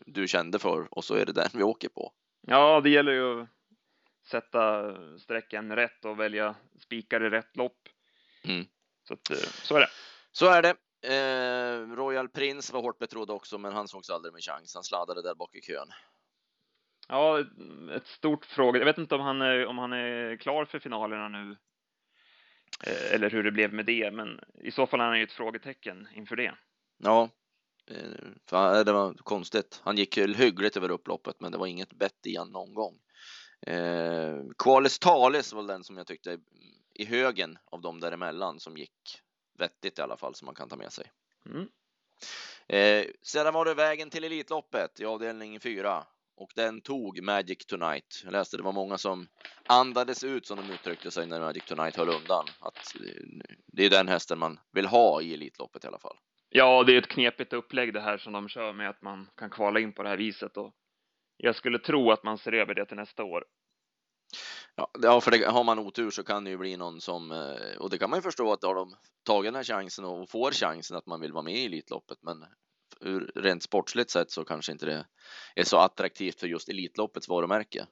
du 0.05 0.27
kände 0.27 0.59
för 0.59 0.87
och 0.91 1.03
så 1.03 1.15
är 1.15 1.25
det 1.25 1.33
den 1.33 1.49
vi 1.53 1.63
åker 1.63 1.89
på. 1.89 2.13
Ja, 2.47 2.81
det 2.81 2.89
gäller 2.89 3.11
ju 3.11 3.41
att 3.41 3.49
sätta 4.27 4.93
sträckan 5.17 5.75
rätt 5.75 6.05
och 6.05 6.19
välja 6.19 6.55
spikar 6.79 7.23
i 7.23 7.29
rätt 7.29 7.57
lopp. 7.57 7.77
Mm. 8.43 8.65
Så 9.07 9.13
att, 9.13 9.29
eh, 9.29 9.37
så 9.37 9.75
är 9.75 9.79
det. 9.79 9.89
Så 10.31 10.45
är 10.45 10.61
det. 10.61 10.75
Eh, 11.03 11.95
Royal 11.95 12.29
Prince 12.29 12.73
var 12.73 12.81
hårt 12.81 12.99
betrodd 12.99 13.29
också, 13.29 13.57
men 13.57 13.73
han 13.73 13.87
sågs 13.87 14.09
aldrig 14.09 14.33
med 14.33 14.43
chans. 14.43 14.75
Han 14.75 14.83
sladdade 14.83 15.21
där 15.21 15.35
bak 15.35 15.55
i 15.55 15.61
kön. 15.61 15.87
Ja, 17.07 17.39
ett 17.95 18.07
stort 18.07 18.45
fråga. 18.45 18.79
Jag 18.79 18.85
vet 18.85 18.97
inte 18.97 19.15
om 19.15 19.21
han 19.21 19.41
är, 19.41 19.65
om 19.65 19.77
han 19.77 19.93
är 19.93 20.37
klar 20.37 20.65
för 20.65 20.79
finalerna 20.79 21.27
nu. 21.27 21.57
Eh, 22.83 23.13
eller 23.13 23.29
hur 23.29 23.43
det 23.43 23.51
blev 23.51 23.73
med 23.73 23.85
det, 23.85 24.11
men 24.11 24.39
i 24.63 24.71
så 24.71 24.87
fall 24.87 24.99
är 24.99 25.05
han 25.05 25.17
ju 25.17 25.23
ett 25.23 25.31
frågetecken 25.31 26.07
inför 26.13 26.35
det. 26.35 26.53
Ja, 26.97 27.29
eh, 27.91 28.83
det 28.83 28.93
var 28.93 29.13
konstigt. 29.13 29.81
Han 29.83 29.97
gick 29.97 30.17
hyggligt 30.17 30.77
över 30.77 30.91
upploppet, 30.91 31.35
men 31.39 31.51
det 31.51 31.57
var 31.57 31.67
inget 31.67 31.93
bett 31.93 32.25
i 32.25 32.37
han 32.37 32.51
någon 32.51 32.73
gång. 32.73 32.99
Eh, 33.67 34.35
Qualis 34.57 34.99
Thales 34.99 35.53
var 35.53 35.63
den 35.63 35.83
som 35.83 35.97
jag 35.97 36.07
tyckte 36.07 36.39
i 36.93 37.05
högen 37.05 37.57
av 37.65 37.81
dem 37.81 37.99
däremellan 37.99 38.59
som 38.59 38.77
gick 38.77 39.21
vettigt 39.57 39.99
i 39.99 40.01
alla 40.01 40.17
fall 40.17 40.35
som 40.35 40.45
man 40.45 40.55
kan 40.55 40.69
ta 40.69 40.75
med 40.75 40.93
sig. 40.93 41.11
Mm. 41.45 41.67
Eh, 42.67 43.05
sedan 43.21 43.53
var 43.53 43.65
det 43.65 43.73
vägen 43.73 44.09
till 44.09 44.23
Elitloppet 44.23 44.99
i 44.99 45.05
avdelning 45.05 45.59
4 45.59 46.05
och 46.41 46.51
den 46.55 46.81
tog 46.81 47.23
Magic 47.23 47.65
Tonight. 47.65 48.21
Jag 48.23 48.31
läste 48.31 48.57
det 48.57 48.63
var 48.63 48.71
många 48.71 48.97
som 48.97 49.27
andades 49.67 50.23
ut 50.23 50.45
som 50.45 50.57
de 50.57 50.73
uttryckte 50.73 51.11
sig 51.11 51.27
när 51.27 51.39
Magic 51.39 51.65
Tonight 51.65 51.95
höll 51.95 52.09
undan. 52.09 52.45
Att 52.59 52.95
eh, 52.95 53.53
det 53.67 53.85
är 53.85 53.89
den 53.89 54.07
hästen 54.07 54.39
man 54.39 54.59
vill 54.71 54.85
ha 54.85 55.21
i 55.21 55.33
Elitloppet 55.33 55.83
i 55.83 55.87
alla 55.87 55.99
fall. 55.99 56.17
Ja, 56.49 56.83
det 56.83 56.93
är 56.93 56.97
ett 56.97 57.07
knepigt 57.07 57.53
upplägg 57.53 57.93
det 57.93 58.01
här 58.01 58.17
som 58.17 58.33
de 58.33 58.49
kör 58.49 58.73
med 58.73 58.89
att 58.89 59.01
man 59.01 59.27
kan 59.35 59.49
kvala 59.49 59.79
in 59.79 59.93
på 59.93 60.03
det 60.03 60.09
här 60.09 60.17
viset 60.17 60.57
och 60.57 60.73
jag 61.37 61.55
skulle 61.55 61.79
tro 61.79 62.11
att 62.11 62.23
man 62.23 62.37
ser 62.37 62.51
över 62.51 62.73
det 62.73 62.85
till 62.85 62.97
nästa 62.97 63.23
år. 63.23 63.45
Ja, 65.01 65.21
för 65.21 65.31
det, 65.31 65.45
har 65.45 65.63
man 65.63 65.79
otur 65.79 66.09
så 66.09 66.23
kan 66.23 66.43
det 66.43 66.49
ju 66.49 66.57
bli 66.57 66.77
någon 66.77 67.01
som, 67.01 67.31
eh, 67.31 67.77
och 67.79 67.89
det 67.89 67.97
kan 67.97 68.09
man 68.09 68.19
ju 68.19 68.23
förstå 68.23 68.53
att 68.53 68.63
har 68.63 68.75
de 68.75 68.95
tagit 69.25 69.47
den 69.47 69.55
här 69.55 69.63
chansen 69.63 70.05
och 70.05 70.29
får 70.29 70.51
chansen 70.51 70.97
att 70.97 71.05
man 71.05 71.21
vill 71.21 71.33
vara 71.33 71.43
med 71.43 71.53
i 71.53 71.65
Elitloppet, 71.65 72.17
men 72.21 72.45
ur 73.01 73.31
rent 73.35 73.63
sportsligt 73.63 74.11
sett 74.11 74.31
så 74.31 74.45
kanske 74.45 74.71
inte 74.71 74.85
det 74.85 75.05
är 75.55 75.63
så 75.63 75.77
attraktivt 75.77 76.39
för 76.39 76.47
just 76.47 76.69
Elitloppets 76.69 77.27
varumärke. 77.27 77.85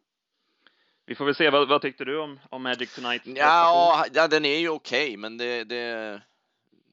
Vi 1.05 1.15
får 1.15 1.25
väl 1.25 1.35
se, 1.35 1.49
vad, 1.49 1.69
vad 1.69 1.81
tyckte 1.81 2.05
du 2.05 2.19
om, 2.19 2.39
om 2.49 2.63
Magic 2.63 2.95
Tonight? 2.95 3.21
Ja, 3.25 4.05
ja, 4.13 4.27
den 4.27 4.45
är 4.45 4.57
ju 4.57 4.69
okej, 4.69 5.07
okay, 5.07 5.17
men 5.17 5.37
det, 5.37 5.63
det, 5.63 6.21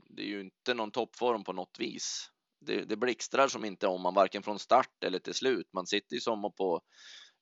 det 0.09 0.23
är 0.23 0.27
ju 0.27 0.41
inte 0.41 0.75
någon 0.75 0.91
toppform 0.91 1.45
på 1.45 1.53
något 1.53 1.79
vis. 1.79 2.31
Det, 2.61 2.85
det 2.85 2.97
blixtrar 2.97 3.49
som 3.49 3.65
inte 3.65 3.87
om 3.87 4.03
man 4.03 4.15
varken 4.15 4.43
från 4.43 4.59
start 4.59 5.05
eller 5.05 5.19
till 5.19 5.35
slut. 5.35 5.69
Man 5.73 5.87
sitter 5.87 6.15
ju 6.15 6.21
som 6.21 6.53
på 6.57 6.81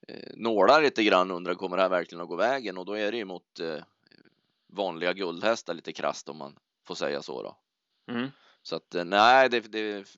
eh, 0.09 0.33
nålar 0.37 0.83
lite 0.83 1.05
grann 1.05 1.31
undrar 1.31 1.55
kommer 1.55 1.77
det 1.77 1.83
här 1.83 1.91
verkligen 1.91 2.23
att 2.23 2.29
gå 2.29 2.37
vägen 2.37 2.79
och 2.79 2.87
då 2.87 2.93
är 2.93 3.13
det 3.13 3.19
ju 3.19 3.25
mot 3.25 3.61
eh, 3.61 3.85
vanliga 4.73 5.13
guldhästar 5.13 5.75
lite 5.75 5.93
krasst 5.93 6.29
om 6.29 6.39
man 6.39 6.57
får 6.87 6.95
säga 6.95 7.23
så 7.23 7.43
då. 7.43 7.57
Mm. 8.13 8.31
Så 8.65 8.77
att 8.77 8.95
eh, 8.95 9.05
nej, 9.05 9.49
det, 9.49 9.61
det, 9.61 10.17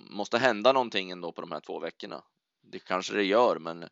måste 0.00 0.38
hända 0.38 0.72
någonting 0.72 1.10
ändå 1.10 1.32
på 1.32 1.40
de 1.40 1.52
här 1.52 1.60
två 1.60 1.78
veckorna. 1.78 2.24
Det 2.62 2.78
kanske 2.78 3.14
det 3.14 3.24
gör, 3.24 3.58
men 3.58 3.88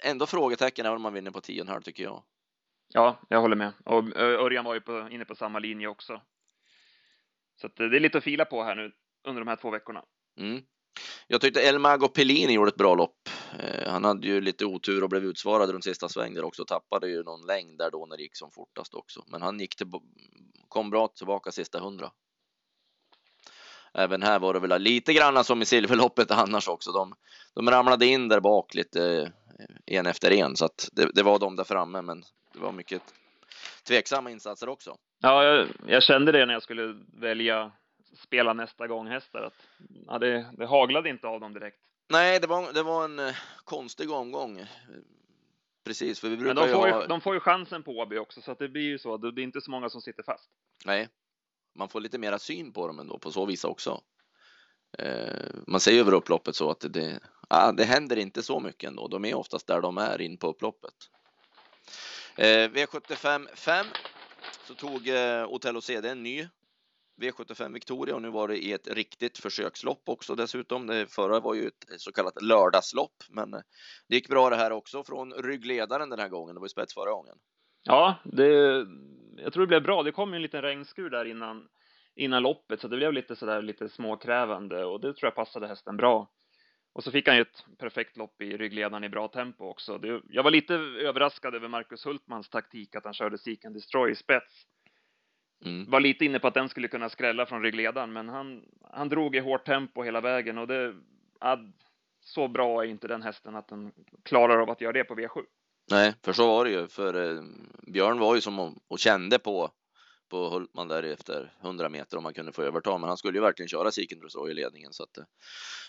ändå 0.00 0.26
frågetecken 0.26 0.86
även 0.86 0.96
om 0.96 1.02
man 1.02 1.12
vinner 1.12 1.30
på 1.30 1.40
10,5 1.40 1.82
tycker 1.82 2.02
jag. 2.02 2.22
Ja, 2.88 3.20
jag 3.28 3.40
håller 3.40 3.56
med. 3.56 3.72
Och 3.84 4.16
Örjan 4.16 4.64
var 4.64 4.74
ju 4.74 4.80
på, 4.80 5.08
inne 5.10 5.24
på 5.24 5.34
samma 5.34 5.58
linje 5.58 5.88
också. 5.88 6.20
Så 7.60 7.66
att 7.66 7.76
det 7.76 7.84
är 7.84 8.00
lite 8.00 8.18
att 8.18 8.24
fila 8.24 8.44
på 8.44 8.62
här 8.62 8.74
nu 8.74 8.92
under 9.24 9.40
de 9.40 9.48
här 9.48 9.56
två 9.56 9.70
veckorna. 9.70 10.04
Mm. 10.38 10.62
Jag 11.26 11.40
tyckte 11.40 11.62
Elmago 11.62 12.08
Pellini 12.08 12.52
gjorde 12.52 12.68
ett 12.68 12.76
bra 12.76 12.94
lopp. 12.94 13.28
Eh, 13.58 13.90
han 13.90 14.04
hade 14.04 14.26
ju 14.26 14.40
lite 14.40 14.64
otur 14.64 15.02
och 15.02 15.08
blev 15.08 15.24
utsvarad 15.24 15.70
runt 15.70 15.84
sista 15.84 16.08
sväng 16.08 16.34
där 16.34 16.44
också. 16.44 16.64
Tappade 16.64 17.08
ju 17.08 17.22
någon 17.22 17.46
längd 17.46 17.78
där 17.78 17.90
då 17.90 18.06
när 18.06 18.16
det 18.16 18.22
gick 18.22 18.36
som 18.36 18.50
fortast 18.50 18.94
också. 18.94 19.24
Men 19.26 19.42
han 19.42 19.60
gick 19.60 19.76
till, 19.76 19.86
kom 20.68 20.90
bra 20.90 21.08
tillbaka 21.08 21.52
sista 21.52 21.80
hundra. 21.80 22.10
Även 23.94 24.22
här 24.22 24.38
var 24.38 24.54
det 24.54 24.60
väl 24.60 24.82
lite 24.82 25.12
grann 25.12 25.44
som 25.44 25.62
i 25.62 25.64
silverloppet 25.64 26.30
annars 26.30 26.68
också. 26.68 26.92
De, 26.92 27.14
de 27.54 27.70
ramlade 27.70 28.06
in 28.06 28.28
där 28.28 28.40
bak 28.40 28.74
lite 28.74 29.32
eh, 29.88 29.96
en 29.98 30.06
efter 30.06 30.30
en 30.30 30.56
så 30.56 30.64
att 30.64 30.88
det, 30.92 31.10
det 31.14 31.22
var 31.22 31.38
de 31.38 31.56
där 31.56 31.64
framme. 31.64 32.02
Men 32.02 32.24
det 32.52 32.58
var 32.58 32.72
mycket 32.72 33.02
tveksamma 33.86 34.30
insatser 34.30 34.68
också. 34.68 34.96
Ja, 35.20 35.44
jag, 35.44 35.68
jag 35.86 36.02
kände 36.02 36.32
det 36.32 36.46
när 36.46 36.52
jag 36.52 36.62
skulle 36.62 37.00
välja 37.20 37.72
spela 38.16 38.52
nästa 38.52 38.86
gång 38.86 39.06
hästar. 39.06 39.42
Att, 39.42 39.66
ja, 40.06 40.18
det, 40.18 40.46
det 40.52 40.66
haglade 40.66 41.08
inte 41.08 41.26
av 41.26 41.40
dem 41.40 41.54
direkt. 41.54 41.78
Nej, 42.10 42.40
det 42.40 42.46
var, 42.46 42.72
det 42.72 42.82
var 42.82 43.04
en 43.04 43.18
eh, 43.18 43.34
konstig 43.64 44.10
omgång. 44.10 44.66
Precis, 45.84 46.20
för 46.20 46.28
vi 46.28 46.36
brukar 46.36 46.54
Men 46.54 46.66
de 46.66 46.74
får, 46.74 46.86
ju, 46.86 46.92
ha... 46.92 47.06
de 47.06 47.20
får 47.20 47.34
ju 47.34 47.40
chansen 47.40 47.82
på 47.82 47.90
Åby 47.90 48.18
också, 48.18 48.42
så 48.42 48.52
att 48.52 48.58
det 48.58 48.68
blir 48.68 48.82
ju 48.82 48.98
så. 48.98 49.16
Det 49.16 49.40
är 49.40 49.44
inte 49.44 49.60
så 49.60 49.70
många 49.70 49.88
som 49.88 50.00
sitter 50.00 50.22
fast. 50.22 50.50
Nej, 50.84 51.08
man 51.74 51.88
får 51.88 52.00
lite 52.00 52.18
mera 52.18 52.38
syn 52.38 52.72
på 52.72 52.86
dem 52.86 52.98
ändå 52.98 53.18
på 53.18 53.32
så 53.32 53.46
vis 53.46 53.64
också. 53.64 54.00
Eh, 54.98 55.50
man 55.66 55.80
ser 55.80 56.00
över 56.00 56.12
upploppet 56.12 56.56
så 56.56 56.70
att 56.70 56.84
det, 56.90 57.20
ah, 57.48 57.72
det 57.72 57.84
händer 57.84 58.16
inte 58.16 58.42
så 58.42 58.60
mycket 58.60 58.88
ändå. 58.88 59.08
De 59.08 59.24
är 59.24 59.34
oftast 59.34 59.66
där 59.66 59.80
de 59.80 59.98
är 59.98 60.20
in 60.20 60.36
på 60.36 60.46
upploppet. 60.46 60.94
Eh, 62.36 62.70
V75 62.70 63.48
5 63.54 63.86
så 64.66 64.74
tog 64.74 65.08
eh, 65.08 65.44
Otello 65.44 65.80
CD 65.80 66.08
en 66.08 66.22
ny 66.22 66.48
V75 67.20 67.72
Victoria 67.72 68.14
och 68.14 68.22
nu 68.22 68.30
var 68.30 68.48
det 68.48 68.64
i 68.64 68.72
ett 68.72 68.88
riktigt 68.88 69.38
försökslopp 69.38 70.02
också 70.04 70.34
dessutom. 70.34 70.86
Det 70.86 71.06
förra 71.06 71.40
var 71.40 71.54
ju 71.54 71.66
ett 71.66 72.00
så 72.00 72.12
kallat 72.12 72.42
lördagslopp, 72.42 73.24
men 73.28 73.54
eh, 73.54 73.60
det 74.08 74.14
gick 74.14 74.28
bra 74.28 74.50
det 74.50 74.56
här 74.56 74.72
också 74.72 75.04
från 75.04 75.32
ryggledaren 75.32 76.10
den 76.10 76.18
här 76.18 76.28
gången. 76.28 76.54
Det 76.54 76.60
var 76.60 76.66
ju 76.66 76.70
spets 76.70 76.94
förra 76.94 77.10
gången. 77.10 77.36
Ja, 77.82 78.14
det, 78.24 78.86
jag 79.36 79.52
tror 79.52 79.62
det 79.62 79.68
blev 79.68 79.82
bra. 79.82 80.02
Det 80.02 80.12
kom 80.12 80.30
ju 80.30 80.36
en 80.36 80.42
liten 80.42 80.62
regnskur 80.62 81.10
där 81.10 81.24
innan, 81.24 81.68
innan 82.14 82.42
loppet, 82.42 82.80
så 82.80 82.88
det 82.88 82.96
blev 82.96 83.12
lite 83.12 83.36
sådär 83.36 83.62
lite 83.62 83.88
småkrävande 83.88 84.84
och 84.84 85.00
det 85.00 85.14
tror 85.14 85.26
jag 85.26 85.34
passade 85.34 85.68
hästen 85.68 85.96
bra. 85.96 86.30
Och 86.94 87.04
så 87.04 87.10
fick 87.10 87.28
han 87.28 87.36
ju 87.36 87.42
ett 87.42 87.64
perfekt 87.78 88.16
lopp 88.16 88.42
i 88.42 88.56
ryggledaren 88.56 89.04
i 89.04 89.08
bra 89.08 89.28
tempo 89.28 89.64
också. 89.64 89.98
Det, 89.98 90.20
jag 90.28 90.42
var 90.42 90.50
lite 90.50 90.74
överraskad 90.74 91.54
över 91.54 91.68
Marcus 91.68 92.06
Hultmans 92.06 92.48
taktik 92.48 92.94
att 92.94 93.04
han 93.04 93.14
körde 93.14 93.38
Seek 93.38 93.64
and 93.64 93.74
Destroy 93.74 94.10
i 94.10 94.14
spets. 94.14 94.66
Mm. 95.64 95.90
Var 95.90 96.00
lite 96.00 96.24
inne 96.24 96.38
på 96.38 96.48
att 96.48 96.54
den 96.54 96.68
skulle 96.68 96.88
kunna 96.88 97.08
skrälla 97.08 97.46
från 97.46 97.62
ryggledaren, 97.62 98.12
men 98.12 98.28
han, 98.28 98.64
han 98.90 99.08
drog 99.08 99.36
i 99.36 99.38
hårt 99.38 99.64
tempo 99.64 100.02
hela 100.02 100.20
vägen 100.20 100.58
och 100.58 100.66
det, 100.66 100.94
så 102.20 102.48
bra 102.48 102.84
är 102.84 102.88
inte 102.88 103.08
den 103.08 103.22
hästen 103.22 103.56
att 103.56 103.68
den 103.68 103.92
klarar 104.22 104.58
av 104.58 104.70
att 104.70 104.80
göra 104.80 104.92
det 104.92 105.04
på 105.04 105.14
V7. 105.14 105.42
Nej, 105.90 106.14
för 106.24 106.32
så 106.32 106.46
var 106.46 106.64
det 106.64 106.70
ju. 106.70 106.88
För 106.88 107.36
eh, 107.36 107.42
Björn 107.86 108.18
var 108.18 108.34
ju 108.34 108.40
som 108.40 108.58
och, 108.58 108.74
och 108.88 108.98
kände 108.98 109.38
på 109.38 109.70
på 110.32 110.48
Hultman 110.48 110.88
där 110.88 111.02
efter 111.02 111.52
100 111.62 111.88
meter 111.88 112.16
om 112.16 112.24
han 112.24 112.34
kunde 112.34 112.52
få 112.52 112.62
överta, 112.62 112.98
men 112.98 113.08
han 113.08 113.16
skulle 113.16 113.38
ju 113.38 113.42
verkligen 113.42 113.68
köra 113.68 113.90
Siken 113.90 114.18
i 114.50 114.54
ledningen 114.54 114.92
så 114.92 115.02
att 115.02 115.18
eh, 115.18 115.24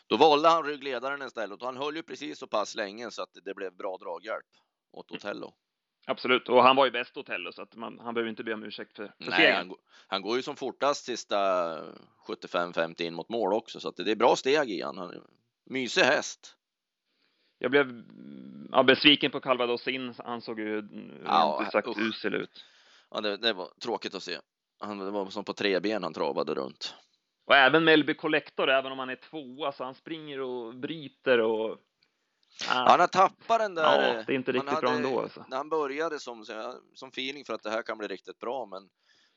då 0.07 0.17
valde 0.17 0.49
han 0.49 0.63
ryggledaren 0.63 1.21
istället 1.21 1.61
och 1.61 1.65
han 1.65 1.77
höll 1.77 1.95
ju 1.95 2.03
precis 2.03 2.39
så 2.39 2.47
pass 2.47 2.75
länge 2.75 3.11
så 3.11 3.21
att 3.21 3.29
det 3.45 3.53
blev 3.53 3.75
bra 3.75 3.97
draghjälp 3.97 4.45
åt 4.91 5.11
mm. 5.11 5.17
Otello. 5.17 5.53
Absolut, 6.07 6.49
och 6.49 6.63
han 6.63 6.75
var 6.75 6.85
ju 6.85 6.91
bäst 6.91 7.17
Otello 7.17 7.51
så 7.51 7.61
att 7.61 7.75
man, 7.75 7.99
han 7.99 8.13
behöver 8.13 8.29
inte 8.29 8.43
be 8.43 8.53
om 8.53 8.63
ursäkt 8.63 8.95
för, 8.95 9.05
för 9.05 9.31
Nej, 9.31 9.51
han, 9.51 9.75
han, 10.07 10.21
går 10.21 10.35
ju 10.35 10.41
som 10.41 10.55
fortast 10.55 11.05
sista 11.05 11.37
75-50 12.27 13.01
in 13.01 13.13
mot 13.13 13.29
mål 13.29 13.53
också 13.53 13.79
så 13.79 13.89
att 13.89 13.95
det 13.95 14.11
är 14.11 14.15
bra 14.15 14.35
steg 14.35 14.69
i 14.69 14.81
han. 14.81 14.97
han 14.97 15.27
mysig 15.65 16.01
häst. 16.01 16.55
Jag 17.63 17.71
blev 17.71 18.03
ja, 18.71 18.83
besviken 18.83 19.31
på 19.31 19.39
Calvados 19.39 19.87
in. 19.87 20.13
Han 20.17 20.41
såg 20.41 20.59
ju 20.59 20.83
ja, 21.25 21.69
sagt 21.71 21.87
usel 21.97 22.35
ut. 22.35 22.65
Ja, 23.11 23.21
det, 23.21 23.37
det, 23.37 23.53
var 23.53 23.67
tråkigt 23.83 24.15
att 24.15 24.23
se. 24.23 24.37
Han 24.79 24.97
det 24.97 25.11
var 25.11 25.29
som 25.29 25.43
på 25.43 25.53
tre 25.53 25.79
ben 25.79 26.03
han 26.03 26.13
travade 26.13 26.53
runt. 26.53 26.95
Och 27.45 27.55
även 27.55 27.83
Melby 27.83 28.13
Collector, 28.13 28.69
även 28.69 28.91
om 28.91 28.99
han 28.99 29.09
är 29.09 29.15
tvåa, 29.15 29.71
så 29.71 29.83
han 29.83 29.95
springer 29.95 30.39
och 30.39 30.75
bryter 30.75 31.39
och 31.39 31.77
Ah. 32.69 32.89
Han 32.89 32.99
har 32.99 33.07
tappat 33.07 33.59
den 33.59 33.75
där. 33.75 33.83
Ja, 33.83 34.23
det 34.27 34.33
är 34.33 34.35
inte 34.35 34.51
riktigt 34.51 34.69
hade, 34.69 34.81
bra 34.81 34.95
ändå. 34.95 35.21
Alltså. 35.21 35.45
När 35.47 35.57
han 35.57 35.69
började 35.69 36.19
som, 36.19 36.45
som 36.93 37.09
feeling 37.09 37.45
för 37.45 37.53
att 37.53 37.63
det 37.63 37.69
här 37.69 37.81
kan 37.81 37.97
bli 37.97 38.07
riktigt 38.07 38.39
bra, 38.39 38.65
men 38.65 38.89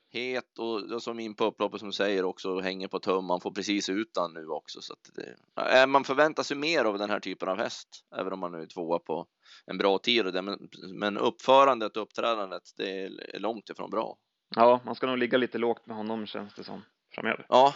het 0.09 0.59
och, 0.59 1.03
som 1.03 1.19
in 1.19 1.35
på 1.35 1.45
upploppet 1.45 1.79
som 1.79 1.93
säger 1.93 2.25
också 2.25 2.59
hänger 2.59 2.87
på 2.87 2.99
tum. 2.99 3.25
Man 3.25 3.41
får 3.41 3.51
precis 3.51 3.89
ut 3.89 4.13
den 4.13 4.33
nu 4.33 4.47
också 4.47 4.81
så 4.81 4.93
att 4.93 5.09
det, 5.15 5.87
man 5.87 6.03
förväntar 6.03 6.43
sig 6.43 6.57
mer 6.57 6.85
av 6.85 6.97
den 6.97 7.09
här 7.09 7.19
typen 7.19 7.49
av 7.49 7.57
häst, 7.57 7.87
även 8.15 8.33
om 8.33 8.39
man 8.39 8.51
nu 8.51 8.61
är 8.61 8.65
tvåa 8.65 8.99
på 8.99 9.27
en 9.65 9.77
bra 9.77 9.97
tid. 9.97 10.27
Och 10.27 10.43
men, 10.43 10.69
men 10.93 11.17
uppförandet 11.17 11.97
och 11.97 12.03
uppträdandet, 12.03 12.63
det 12.77 13.03
är 13.03 13.39
långt 13.39 13.69
ifrån 13.69 13.89
bra. 13.89 14.17
Ja, 14.55 14.81
man 14.85 14.95
ska 14.95 15.07
nog 15.07 15.17
ligga 15.17 15.37
lite 15.37 15.57
lågt 15.57 15.85
med 15.85 15.97
honom 15.97 16.25
känns 16.25 16.53
det 16.53 16.63
som 16.63 16.81
framöver. 17.15 17.45
Ja, 17.49 17.75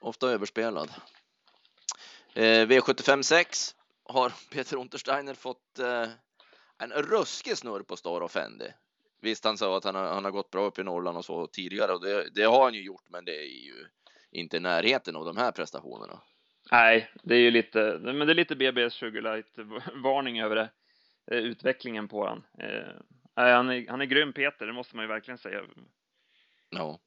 ofta 0.00 0.30
överspelad. 0.30 0.90
Eh, 2.34 2.66
V75 2.66 3.22
6 3.22 3.74
har 4.04 4.32
Peter 4.50 4.76
Untersteiner 4.76 5.34
fått 5.34 5.78
eh, 5.78 6.08
en 6.78 6.92
ruskig 6.92 7.58
snurr 7.58 7.82
på 7.82 7.96
Star 7.96 8.20
Offendi. 8.20 8.72
Visst, 9.24 9.44
han 9.44 9.58
sa 9.58 9.76
att 9.76 9.84
han 9.84 9.94
har, 9.94 10.04
han 10.04 10.24
har 10.24 10.30
gått 10.30 10.50
bra 10.50 10.64
upp 10.64 10.78
i 10.78 10.82
Norrland 10.82 11.16
och 11.16 11.24
så 11.24 11.46
tidigare 11.46 11.92
och 11.92 12.00
det, 12.00 12.30
det 12.34 12.42
har 12.42 12.64
han 12.64 12.74
ju 12.74 12.82
gjort, 12.82 13.04
men 13.08 13.24
det 13.24 13.36
är 13.36 13.66
ju 13.66 13.86
inte 14.30 14.56
i 14.56 14.60
närheten 14.60 15.16
av 15.16 15.24
de 15.24 15.36
här 15.36 15.52
prestationerna. 15.52 16.20
Nej, 16.70 17.10
det 17.22 17.34
är 17.34 17.38
ju 17.38 17.50
lite, 17.50 17.98
men 18.02 18.18
det 18.18 18.32
är 18.32 18.34
lite 18.34 18.56
BBS 18.56 18.94
Sugarlight 18.94 19.58
varning 19.94 20.40
över 20.40 20.56
det, 20.56 20.70
eh, 21.30 21.38
utvecklingen 21.38 22.08
på 22.08 22.26
han. 22.26 22.44
Eh, 22.58 22.92
han 23.34 23.70
är, 23.70 23.88
han 23.88 24.00
är 24.00 24.04
grym 24.04 24.32
Peter, 24.32 24.66
det 24.66 24.72
måste 24.72 24.96
man 24.96 25.04
ju 25.04 25.08
verkligen 25.08 25.38
säga. 25.38 25.60
Ja, 26.70 26.98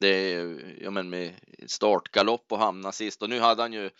det 0.00 0.34
är, 0.34 0.76
ja 0.82 0.90
men 0.90 1.10
med 1.10 1.34
startgalopp 1.66 2.52
och 2.52 2.58
hamna 2.58 2.92
sist 2.92 3.22
och 3.22 3.30
nu 3.30 3.40
hade 3.40 3.62
han 3.62 3.72
ju 3.72 3.90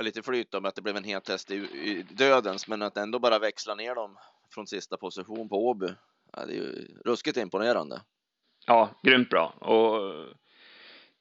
lite 0.00 0.22
flyt 0.22 0.52
med 0.52 0.66
att 0.66 0.74
det 0.74 0.82
blev 0.82 0.96
en 0.96 1.04
het 1.04 1.28
häst 1.28 1.50
i, 1.50 1.54
i 1.56 2.06
dödens, 2.10 2.68
men 2.68 2.82
att 2.82 2.96
ändå 2.96 3.18
bara 3.18 3.38
växla 3.38 3.74
ner 3.74 3.94
dem 3.94 4.18
från 4.50 4.66
sista 4.66 4.96
position 4.96 5.48
på 5.48 5.68
Åby 5.68 5.88
det 6.46 6.52
är 6.52 6.56
ju 6.56 6.86
ruskigt 7.04 7.36
imponerande. 7.36 8.02
Ja, 8.66 8.90
grymt 9.02 9.30
bra. 9.30 9.46
Och 9.46 10.26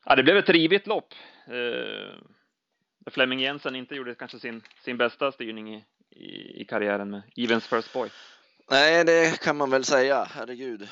ja, 0.06 0.16
det 0.16 0.24
blev 0.24 0.38
ett 0.38 0.50
rivigt 0.50 0.88
lopp. 0.88 1.14
Eh, 1.48 2.16
Flemming 3.12 3.40
Jensen 3.40 3.76
inte 3.76 3.96
gjorde 3.96 4.16
kanske 4.16 4.40
sin, 4.40 4.62
sin 4.84 4.98
bästa 4.98 5.32
styrning 5.32 5.76
i, 5.76 5.86
i, 6.10 6.62
i 6.62 6.66
karriären 6.66 7.10
med 7.10 7.22
Evens 7.38 7.68
First 7.68 7.94
Boy. 7.94 8.10
Nej, 8.70 9.06
det 9.06 9.40
kan 9.40 9.58
man 9.58 9.70
väl 9.70 9.84
säga. 9.84 10.24
Herregud, 10.24 10.88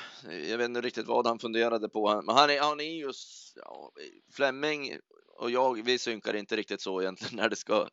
jag 0.50 0.58
vet 0.58 0.65
inte 0.65 0.82
riktigt 0.82 1.08
vad 1.08 1.27
han 1.27 1.39
funderade 1.39 1.89
på. 1.89 2.22
Men 2.25 2.36
han 2.36 2.50
är, 2.50 2.60
han 2.62 2.80
är 2.80 3.00
just 3.00 3.53
ja, 3.56 3.92
Flemming 4.36 4.98
och 5.38 5.51
jag. 5.51 5.86
Vi 5.86 6.00
synkar 6.00 6.34
inte 6.34 6.56
riktigt 6.56 6.82
så 6.82 7.01
egentligen 7.01 7.36
när 7.42 7.50
det 7.50 7.56
ska 7.56 7.88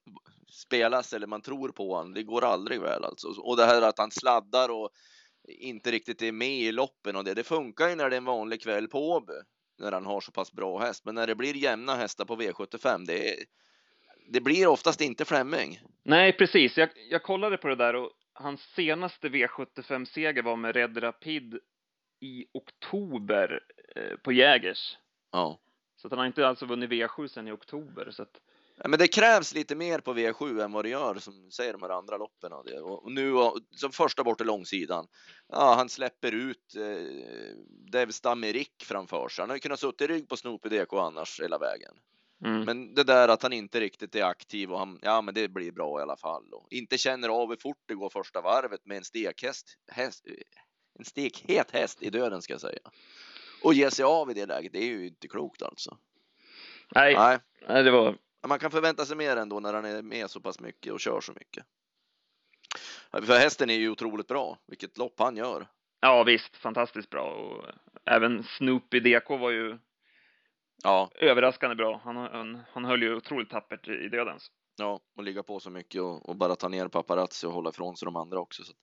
spelas 0.53 1.13
eller 1.13 1.27
man 1.27 1.43
tror 1.43 1.69
på 1.69 1.95
honom. 1.95 2.15
Det 2.15 2.23
går 2.23 2.45
aldrig 2.45 2.81
väl 2.81 3.05
alltså. 3.05 3.29
Och 3.29 3.57
det 3.57 3.65
här 3.65 3.83
att 3.83 3.99
han 3.99 4.11
sladdar 4.11 4.69
och 4.69 4.91
inte 5.51 5.91
riktigt 5.91 6.23
är 6.23 6.33
med 6.33 6.61
i 6.61 6.73
loppen 6.73 7.17
och 7.17 7.25
det. 7.25 7.35
Det 7.35 7.45
funkar 7.45 7.89
ju 7.89 7.95
när 7.95 8.11
det 8.11 8.17
är 8.17 8.19
en 8.19 8.25
vanlig 8.25 8.63
kväll 8.63 8.89
på 8.89 9.11
Åby 9.11 9.33
när 9.79 9.93
han 9.93 10.07
har 10.07 10.21
så 10.21 10.33
pass 10.33 10.53
bra 10.53 10.79
häst. 10.79 11.05
Men 11.05 11.15
när 11.15 11.27
det 11.27 11.35
blir 11.35 11.57
jämna 11.57 11.95
hästar 11.95 12.25
på 12.25 12.37
V75, 12.37 13.05
det, 13.07 13.31
är, 13.31 13.37
det 14.29 14.41
blir 14.41 14.67
oftast 14.67 15.01
inte 15.01 15.25
Flemming. 15.25 15.81
Nej, 16.03 16.33
precis. 16.33 16.77
Jag, 16.77 16.89
jag 17.11 17.23
kollade 17.23 17.57
på 17.57 17.69
det 17.69 17.77
där 17.77 17.95
och 17.95 18.11
hans 18.33 18.61
senaste 18.61 19.29
V75-seger 19.29 20.43
var 20.43 20.57
med 20.57 20.75
Red 20.77 21.03
Rapid 21.03 21.59
i 22.21 22.47
oktober 22.53 23.61
eh, 23.97 24.17
på 24.17 24.33
Jägers. 24.33 24.97
Ja. 25.33 25.61
Så 25.97 26.09
han 26.09 26.19
har 26.19 26.27
inte 26.27 26.49
alltså 26.49 26.67
vunnit 26.67 26.91
V7 26.91 27.27
sen 27.27 27.49
i 27.49 27.53
oktober. 27.53 28.11
Så 28.11 28.23
att 28.23 28.41
men 28.89 28.99
det 28.99 29.09
krävs 29.09 29.55
lite 29.55 29.75
mer 29.75 29.99
på 29.99 30.15
V7 30.15 30.65
än 30.65 30.73
vad 30.73 30.85
det 30.85 30.89
gör 30.89 31.15
som 31.15 31.51
säger 31.51 31.73
de 31.73 31.83
här 31.83 31.91
andra 31.91 32.17
loppen. 32.17 32.53
Och, 32.53 33.13
nu 33.13 33.33
som 33.77 33.93
första 33.93 34.25
bort 34.25 34.41
i 34.41 34.45
långsidan. 34.45 35.07
Ja, 35.49 35.75
han 35.75 35.89
släpper 35.89 36.33
ut 36.33 36.77
eh, 36.77 37.57
Devsta 37.93 38.35
Merik 38.35 38.85
framför 38.85 39.29
sig. 39.29 39.43
Han 39.43 39.51
har 39.51 39.59
kunnat 39.59 39.81
sitta 39.81 40.05
i 40.05 40.07
rygg 40.07 40.29
på 40.29 40.37
Snoopy 40.37 40.69
DK 40.69 40.93
annars 40.93 41.41
hela 41.41 41.59
vägen. 41.59 41.95
Mm. 42.45 42.65
Men 42.65 42.95
det 42.95 43.05
där 43.05 43.29
att 43.29 43.43
han 43.43 43.53
inte 43.53 43.81
riktigt 43.81 44.15
är 44.15 44.25
aktiv 44.25 44.73
och 44.73 44.79
han, 44.79 44.99
ja, 45.03 45.23
men 45.23 45.35
det 45.35 45.49
blir 45.49 45.73
bra 45.73 46.01
i 46.01 46.03
alla 46.03 46.17
fall. 46.17 46.53
Och 46.53 46.67
inte 46.71 46.99
känner 46.99 47.29
av 47.29 47.49
hur 47.49 47.57
fort 47.57 47.83
det 47.87 47.95
går 47.95 48.11
första 48.11 48.41
varvet 48.41 48.87
med 48.87 48.97
en 48.97 49.05
stekhäst, 49.05 49.79
häst, 49.89 50.27
en 50.99 51.05
stekhet 51.05 51.71
häst 51.71 52.03
i 52.03 52.11
döden 52.11 52.43
ska 52.43 52.53
jag 52.53 52.61
säga. 52.61 52.91
Och 53.63 53.75
ge 53.75 53.91
sig 53.91 54.05
av 54.05 54.31
i 54.31 54.35
det 54.35 54.47
läget, 54.47 54.73
det 54.73 54.79
är 54.79 54.87
ju 54.87 55.07
inte 55.07 55.29
klokt 55.29 55.63
alltså. 55.63 55.99
Nej, 56.95 57.15
Nej. 57.15 57.39
Nej 57.69 57.83
det 57.83 57.91
var 57.91 58.17
man 58.49 58.59
kan 58.59 58.71
förvänta 58.71 59.07
sig 59.07 59.17
mer 59.17 59.37
ändå 59.37 59.61
när 59.61 59.75
han 59.75 59.85
är 59.85 60.03
med 60.03 60.31
så 60.31 60.41
pass 60.41 60.61
mycket 60.61 60.93
och 60.93 61.01
kör 61.01 61.21
så 61.21 61.33
mycket. 61.33 61.65
För 63.13 63.39
hästen 63.39 63.71
är 63.71 63.75
ju 63.75 63.91
otroligt 63.91 64.27
bra, 64.27 64.59
vilket 64.67 64.99
lopp 64.99 65.15
han 65.19 65.37
gör. 65.37 65.67
Ja 66.01 66.23
visst, 66.23 66.57
fantastiskt 66.57 67.11
bra 67.11 67.33
och 67.33 67.65
även 68.05 68.45
Snoopy 68.45 69.01
DK 69.01 69.29
var 69.31 69.51
ju 69.51 69.79
ja. 70.83 71.11
överraskande 71.15 71.77
bra. 71.77 72.01
Han, 72.05 72.17
han, 72.17 72.61
han 72.73 72.85
höll 72.85 73.03
ju 73.03 73.17
otroligt 73.17 73.51
tappert 73.51 73.89
i 73.89 74.09
dödens. 74.09 74.51
Ja, 74.77 75.01
och 75.17 75.23
ligga 75.23 75.43
på 75.43 75.61
så 75.61 75.71
mycket 75.71 76.03
och, 76.03 76.29
och, 76.29 76.37
bara 76.37 76.57
ta 76.57 76.69
ner 76.69 76.89
paparazzi 76.89 77.47
och 77.47 77.53
hålla 77.53 77.71
ifrån 77.71 77.97
sig 77.97 78.07
de 78.07 78.17
andra 78.17 78.41
också. 78.41 78.65
Så 78.65 78.73
att, 78.73 78.79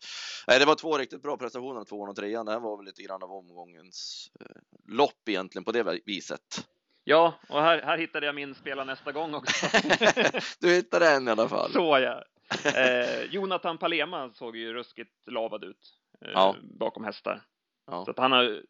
nej, 0.48 0.60
det 0.60 0.66
var 0.66 0.76
två 0.76 0.98
riktigt 0.98 1.22
bra 1.22 1.38
prestationer, 1.38 1.84
tvåan 1.84 2.10
och 2.10 2.16
trean. 2.16 2.46
Det 2.46 2.52
här 2.52 2.60
var 2.60 2.78
väl 2.78 2.86
lite 2.86 3.04
grann 3.04 3.24
av 3.24 3.32
omgångens 3.32 4.32
eh, 4.40 4.46
lopp 4.88 5.30
egentligen 5.30 5.64
på 5.64 5.72
det 5.72 6.00
viset. 6.06 6.68
Ja, 7.10 7.34
och 7.48 7.62
här, 7.62 7.82
här 7.82 7.98
hittade 7.98 8.26
jag 8.26 8.36
min 8.36 8.56
spela 8.56 8.84
nästa 8.84 9.12
gång 9.12 9.34
också. 9.34 9.68
du 10.60 10.74
hittade 10.74 11.10
en 11.10 11.28
i 11.28 11.32
alla 11.32 11.50
fall. 11.50 11.72
Så 11.72 12.00
ja. 12.00 12.24
Eh, 12.66 13.24
Jonathan 13.24 13.78
Palema 13.78 14.32
såg 14.34 14.58
ju 14.58 14.74
ruskigt 14.74 15.28
lavad 15.28 15.64
ut 15.64 15.94
eh, 16.22 16.32
ja. 16.32 16.56
bakom 16.62 17.04
hästar. 17.04 17.42
Ja. 17.88 18.06
Så 18.06 18.12
att 18.12 18.20
han 18.20 18.32
har 18.32 18.62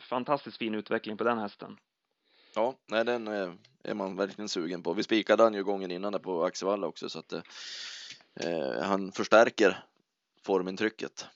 fantastiskt 0.00 0.56
fin 0.56 0.74
utveckling 0.74 1.16
på 1.16 1.24
den 1.24 1.38
hästen. 1.38 1.76
Ja, 2.54 2.74
nej, 2.86 3.04
den 3.04 3.28
är, 3.28 3.56
är 3.84 3.94
man 3.94 4.16
verkligen 4.16 4.48
sugen 4.48 4.82
på. 4.82 4.92
Vi 4.92 5.02
spikade 5.02 5.42
han 5.42 5.54
ju 5.54 5.64
gången 5.64 5.90
innan 5.90 6.20
på 6.20 6.44
Axevalla 6.44 6.86
också 6.86 7.08
så 7.08 7.18
att 7.18 7.32
eh, 7.32 8.82
han 8.82 9.12
förstärker 9.12 9.84
formintrycket. 10.42 11.26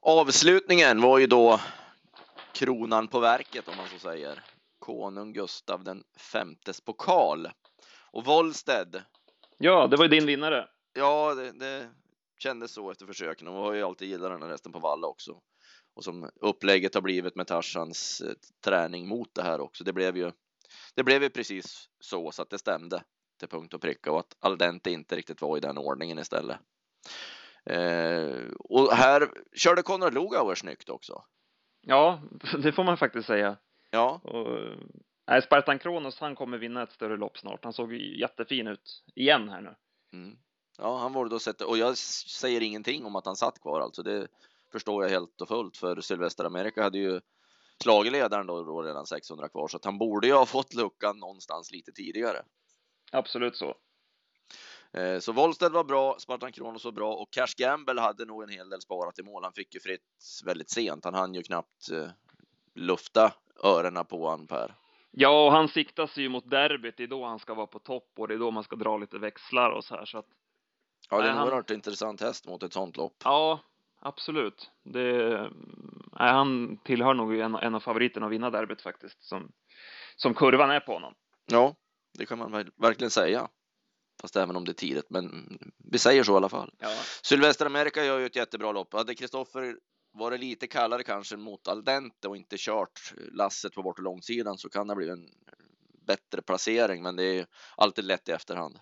Avslutningen 0.00 1.00
var 1.00 1.18
ju 1.18 1.26
då 1.26 1.60
kronan 2.52 3.08
på 3.08 3.20
verket 3.20 3.68
om 3.68 3.76
man 3.76 3.88
så 3.88 3.98
säger 3.98 4.42
konung 4.84 5.32
Gustav 5.32 5.84
den 5.84 6.04
femtes 6.16 6.80
pokal. 6.80 7.48
Och 8.12 8.24
Wollsted. 8.24 9.02
Ja, 9.58 9.86
det 9.86 9.96
var 9.96 10.04
ju 10.04 10.08
din 10.08 10.26
vinnare. 10.26 10.68
Ja, 10.92 11.34
det, 11.34 11.52
det 11.52 11.90
kändes 12.38 12.72
så 12.72 12.90
efter 12.90 13.06
försöken. 13.06 13.48
Och 13.48 13.54
har 13.54 13.72
ju 13.72 13.82
alltid 13.82 14.08
gillat 14.08 14.30
den 14.30 14.42
här 14.42 14.48
hästen 14.48 14.72
på 14.72 14.78
valla 14.78 15.06
också. 15.06 15.40
Och 15.94 16.04
som 16.04 16.30
upplägget 16.40 16.94
har 16.94 17.02
blivit 17.02 17.36
med 17.36 17.46
Tarzans 17.46 18.20
eh, 18.20 18.32
träning 18.64 19.08
mot 19.08 19.34
det 19.34 19.42
här 19.42 19.60
också. 19.60 19.84
Det 19.84 19.92
blev 19.92 20.16
ju. 20.16 20.32
Det 20.94 21.02
blev 21.02 21.22
ju 21.22 21.30
precis 21.30 21.88
så 22.00 22.30
så 22.30 22.42
att 22.42 22.50
det 22.50 22.58
stämde 22.58 23.02
till 23.38 23.48
punkt 23.48 23.74
och 23.74 23.80
pricka 23.80 24.12
och 24.12 24.20
att 24.20 24.36
Aldente 24.40 24.90
inte 24.90 25.16
riktigt 25.16 25.42
var 25.42 25.56
i 25.56 25.60
den 25.60 25.78
ordningen 25.78 26.18
istället. 26.18 26.58
Eh, 27.66 28.50
och 28.58 28.92
här 28.92 29.30
körde 29.56 29.82
Konrad 29.82 30.14
Lugauer 30.14 30.54
snyggt 30.54 30.88
också. 30.88 31.24
Ja, 31.80 32.22
det 32.62 32.72
får 32.72 32.84
man 32.84 32.96
faktiskt 32.96 33.26
säga. 33.26 33.56
Ja. 33.94 34.20
Och, 34.24 34.76
nej, 35.26 35.42
Spartan 35.42 35.78
Kronos, 35.78 36.20
han 36.20 36.34
kommer 36.34 36.58
vinna 36.58 36.82
ett 36.82 36.92
större 36.92 37.16
lopp 37.16 37.38
snart. 37.38 37.64
Han 37.64 37.72
såg 37.72 37.92
jättefin 37.92 38.66
ut 38.66 39.04
igen 39.14 39.48
här 39.48 39.60
nu. 39.60 39.74
Mm. 40.12 40.36
Ja, 40.78 40.98
han 40.98 41.12
var 41.12 41.26
då 41.26 41.38
sett 41.38 41.60
och 41.60 41.78
jag 41.78 41.98
säger 41.98 42.60
ingenting 42.60 43.04
om 43.04 43.16
att 43.16 43.26
han 43.26 43.36
satt 43.36 43.60
kvar 43.60 43.80
alltså. 43.80 44.02
Det 44.02 44.28
förstår 44.72 45.04
jag 45.04 45.10
helt 45.10 45.40
och 45.40 45.48
fullt 45.48 45.76
för 45.76 46.00
Sylvester 46.00 46.44
America 46.44 46.82
hade 46.82 46.98
ju 46.98 47.20
slagit 47.82 48.12
ledaren 48.12 48.46
då, 48.46 48.62
då 48.62 48.82
redan 48.82 49.06
600 49.06 49.48
kvar 49.48 49.68
så 49.68 49.76
att 49.76 49.84
han 49.84 49.98
borde 49.98 50.26
ju 50.26 50.32
ha 50.32 50.46
fått 50.46 50.74
luckan 50.74 51.18
någonstans 51.18 51.70
lite 51.70 51.92
tidigare. 51.92 52.42
Absolut 53.12 53.56
så. 53.56 53.74
Eh, 54.92 55.18
så 55.18 55.32
Wollsted 55.32 55.72
var 55.72 55.84
bra, 55.84 56.16
Spartan 56.18 56.52
Kronos 56.52 56.84
var 56.84 56.92
bra 56.92 57.14
och 57.14 57.30
Cash 57.30 57.54
Gamble 57.56 58.00
hade 58.00 58.24
nog 58.24 58.42
en 58.42 58.48
hel 58.48 58.68
del 58.68 58.80
sparat 58.80 59.18
i 59.18 59.22
mål. 59.22 59.44
Han 59.44 59.52
fick 59.52 59.74
ju 59.74 59.80
fritt 59.80 60.42
väldigt 60.44 60.70
sent. 60.70 61.04
Han 61.04 61.14
hann 61.14 61.34
ju 61.34 61.42
knappt 61.42 61.90
eh, 61.90 62.08
lufta 62.74 63.32
öronen 63.62 64.04
på 64.04 64.28
han 64.28 64.46
Per. 64.46 64.74
Ja, 65.10 65.46
och 65.46 65.52
han 65.52 65.68
siktar 65.68 66.06
sig 66.06 66.22
ju 66.22 66.28
mot 66.28 66.50
derbyt. 66.50 66.96
Det 66.96 67.02
är 67.02 67.06
då 67.06 67.24
han 67.24 67.38
ska 67.38 67.54
vara 67.54 67.66
på 67.66 67.78
topp 67.78 68.12
och 68.16 68.28
det 68.28 68.34
är 68.34 68.38
då 68.38 68.50
man 68.50 68.64
ska 68.64 68.76
dra 68.76 68.96
lite 68.96 69.18
växlar 69.18 69.70
och 69.70 69.84
så 69.84 69.94
här 69.94 70.04
så 70.04 70.18
att. 70.18 70.26
Ja, 71.10 71.18
det 71.18 71.24
är 71.24 71.30
en 71.30 71.36
han- 71.36 71.48
oerhört 71.48 71.70
intressant 71.70 72.20
häst 72.20 72.46
mot 72.46 72.62
ett 72.62 72.72
sånt 72.72 72.96
lopp. 72.96 73.16
Ja, 73.24 73.60
absolut. 74.00 74.70
Det, 74.84 75.28
nej, 76.18 76.32
han 76.32 76.76
tillhör 76.84 77.14
nog 77.14 77.38
en, 77.38 77.54
en 77.54 77.74
av 77.74 77.80
favoriterna 77.80 78.26
att 78.26 78.32
vinna 78.32 78.50
derbyt 78.50 78.82
faktiskt, 78.82 79.22
som, 79.22 79.52
som 80.16 80.34
kurvan 80.34 80.70
är 80.70 80.80
på 80.80 80.92
honom. 80.92 81.14
Ja, 81.46 81.74
det 82.18 82.26
kan 82.26 82.38
man 82.38 82.70
verkligen 82.76 83.10
säga. 83.10 83.48
Fast 84.20 84.36
även 84.36 84.56
om 84.56 84.64
det 84.64 84.70
är 84.72 84.74
tidigt, 84.74 85.10
men 85.10 85.58
vi 85.90 85.98
säger 85.98 86.22
så 86.22 86.32
i 86.32 86.36
alla 86.36 86.48
fall. 86.48 86.70
Ja, 86.78 86.88
Sylvester 87.22 87.66
America 87.66 88.04
gör 88.04 88.18
ju 88.18 88.26
ett 88.26 88.36
jättebra 88.36 88.72
lopp. 88.72 88.92
Hade 88.92 89.14
Kristoffer 89.14 89.76
varit 90.14 90.40
lite 90.40 90.66
kallare 90.66 91.02
kanske 91.02 91.36
mot 91.36 91.68
Aldente 91.68 92.28
och 92.28 92.36
inte 92.36 92.56
kört 92.58 93.14
lasset 93.32 93.74
på 93.74 93.82
bort 93.82 93.98
och 93.98 94.04
långsidan 94.04 94.58
så 94.58 94.68
kan 94.68 94.86
det 94.86 94.94
bli 94.94 95.08
en 95.08 95.28
bättre 96.06 96.42
placering, 96.42 97.02
men 97.02 97.16
det 97.16 97.24
är 97.24 97.46
alltid 97.76 98.04
lätt 98.04 98.28
i 98.28 98.32
efterhand. 98.32 98.78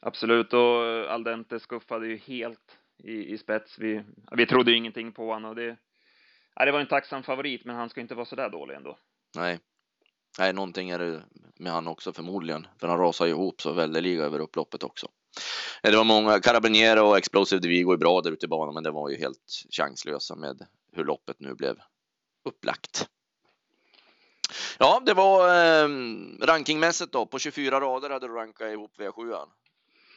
absolut. 0.00 0.52
Och 0.52 1.10
Aldente 1.10 1.60
skuffade 1.60 2.06
ju 2.06 2.16
helt 2.16 2.78
i, 2.98 3.32
i 3.32 3.38
spets. 3.38 3.78
Vi, 3.78 4.04
vi 4.36 4.46
trodde 4.46 4.70
ju 4.70 4.76
ingenting 4.76 5.12
på 5.12 5.32
honom 5.32 5.50
och 5.50 5.56
det, 5.56 5.76
ja, 6.54 6.64
det 6.64 6.72
var 6.72 6.80
en 6.80 6.88
tacksam 6.88 7.22
favorit, 7.22 7.64
men 7.64 7.76
han 7.76 7.90
ska 7.90 8.00
inte 8.00 8.14
vara 8.14 8.26
så 8.26 8.36
där 8.36 8.50
dålig 8.50 8.74
ändå. 8.74 8.98
Nej, 9.36 9.60
nej, 10.38 10.52
någonting 10.52 10.90
är 10.90 10.98
det 10.98 11.22
med 11.58 11.72
han 11.72 11.86
också 11.88 12.12
förmodligen, 12.12 12.66
för 12.80 12.88
han 12.88 12.98
rasar 12.98 13.26
ihop 13.26 13.60
så 13.60 13.72
väldeliga 13.72 14.24
över 14.24 14.40
upploppet 14.40 14.82
också. 14.82 15.08
Eh, 15.82 15.90
Det 15.90 15.96
var 15.96 16.04
många, 16.04 16.40
Carabinieri 16.40 17.00
och 17.00 17.18
Explosive 17.18 17.60
Divigo 17.60 17.92
är 17.92 17.96
bra 17.96 18.20
där 18.20 18.30
ute 18.32 18.46
i 18.46 18.48
banan, 18.48 18.74
men 18.74 18.82
det 18.82 18.90
var 18.90 19.08
ju 19.10 19.16
helt 19.16 19.62
chanslösa 19.70 20.36
med 20.36 20.66
hur 20.92 21.04
loppet 21.04 21.40
nu 21.40 21.54
blev 21.54 21.76
upplagt. 22.44 23.08
Ja, 24.78 25.02
det 25.06 25.14
var 25.14 25.48
eh, 25.48 25.88
rankingmässigt 26.40 27.12
då. 27.12 27.26
På 27.26 27.38
24 27.38 27.80
rader 27.80 28.10
hade 28.10 28.28
du 28.28 28.34
rankat 28.34 28.72
ihop 28.72 28.92
V7. 28.98 29.46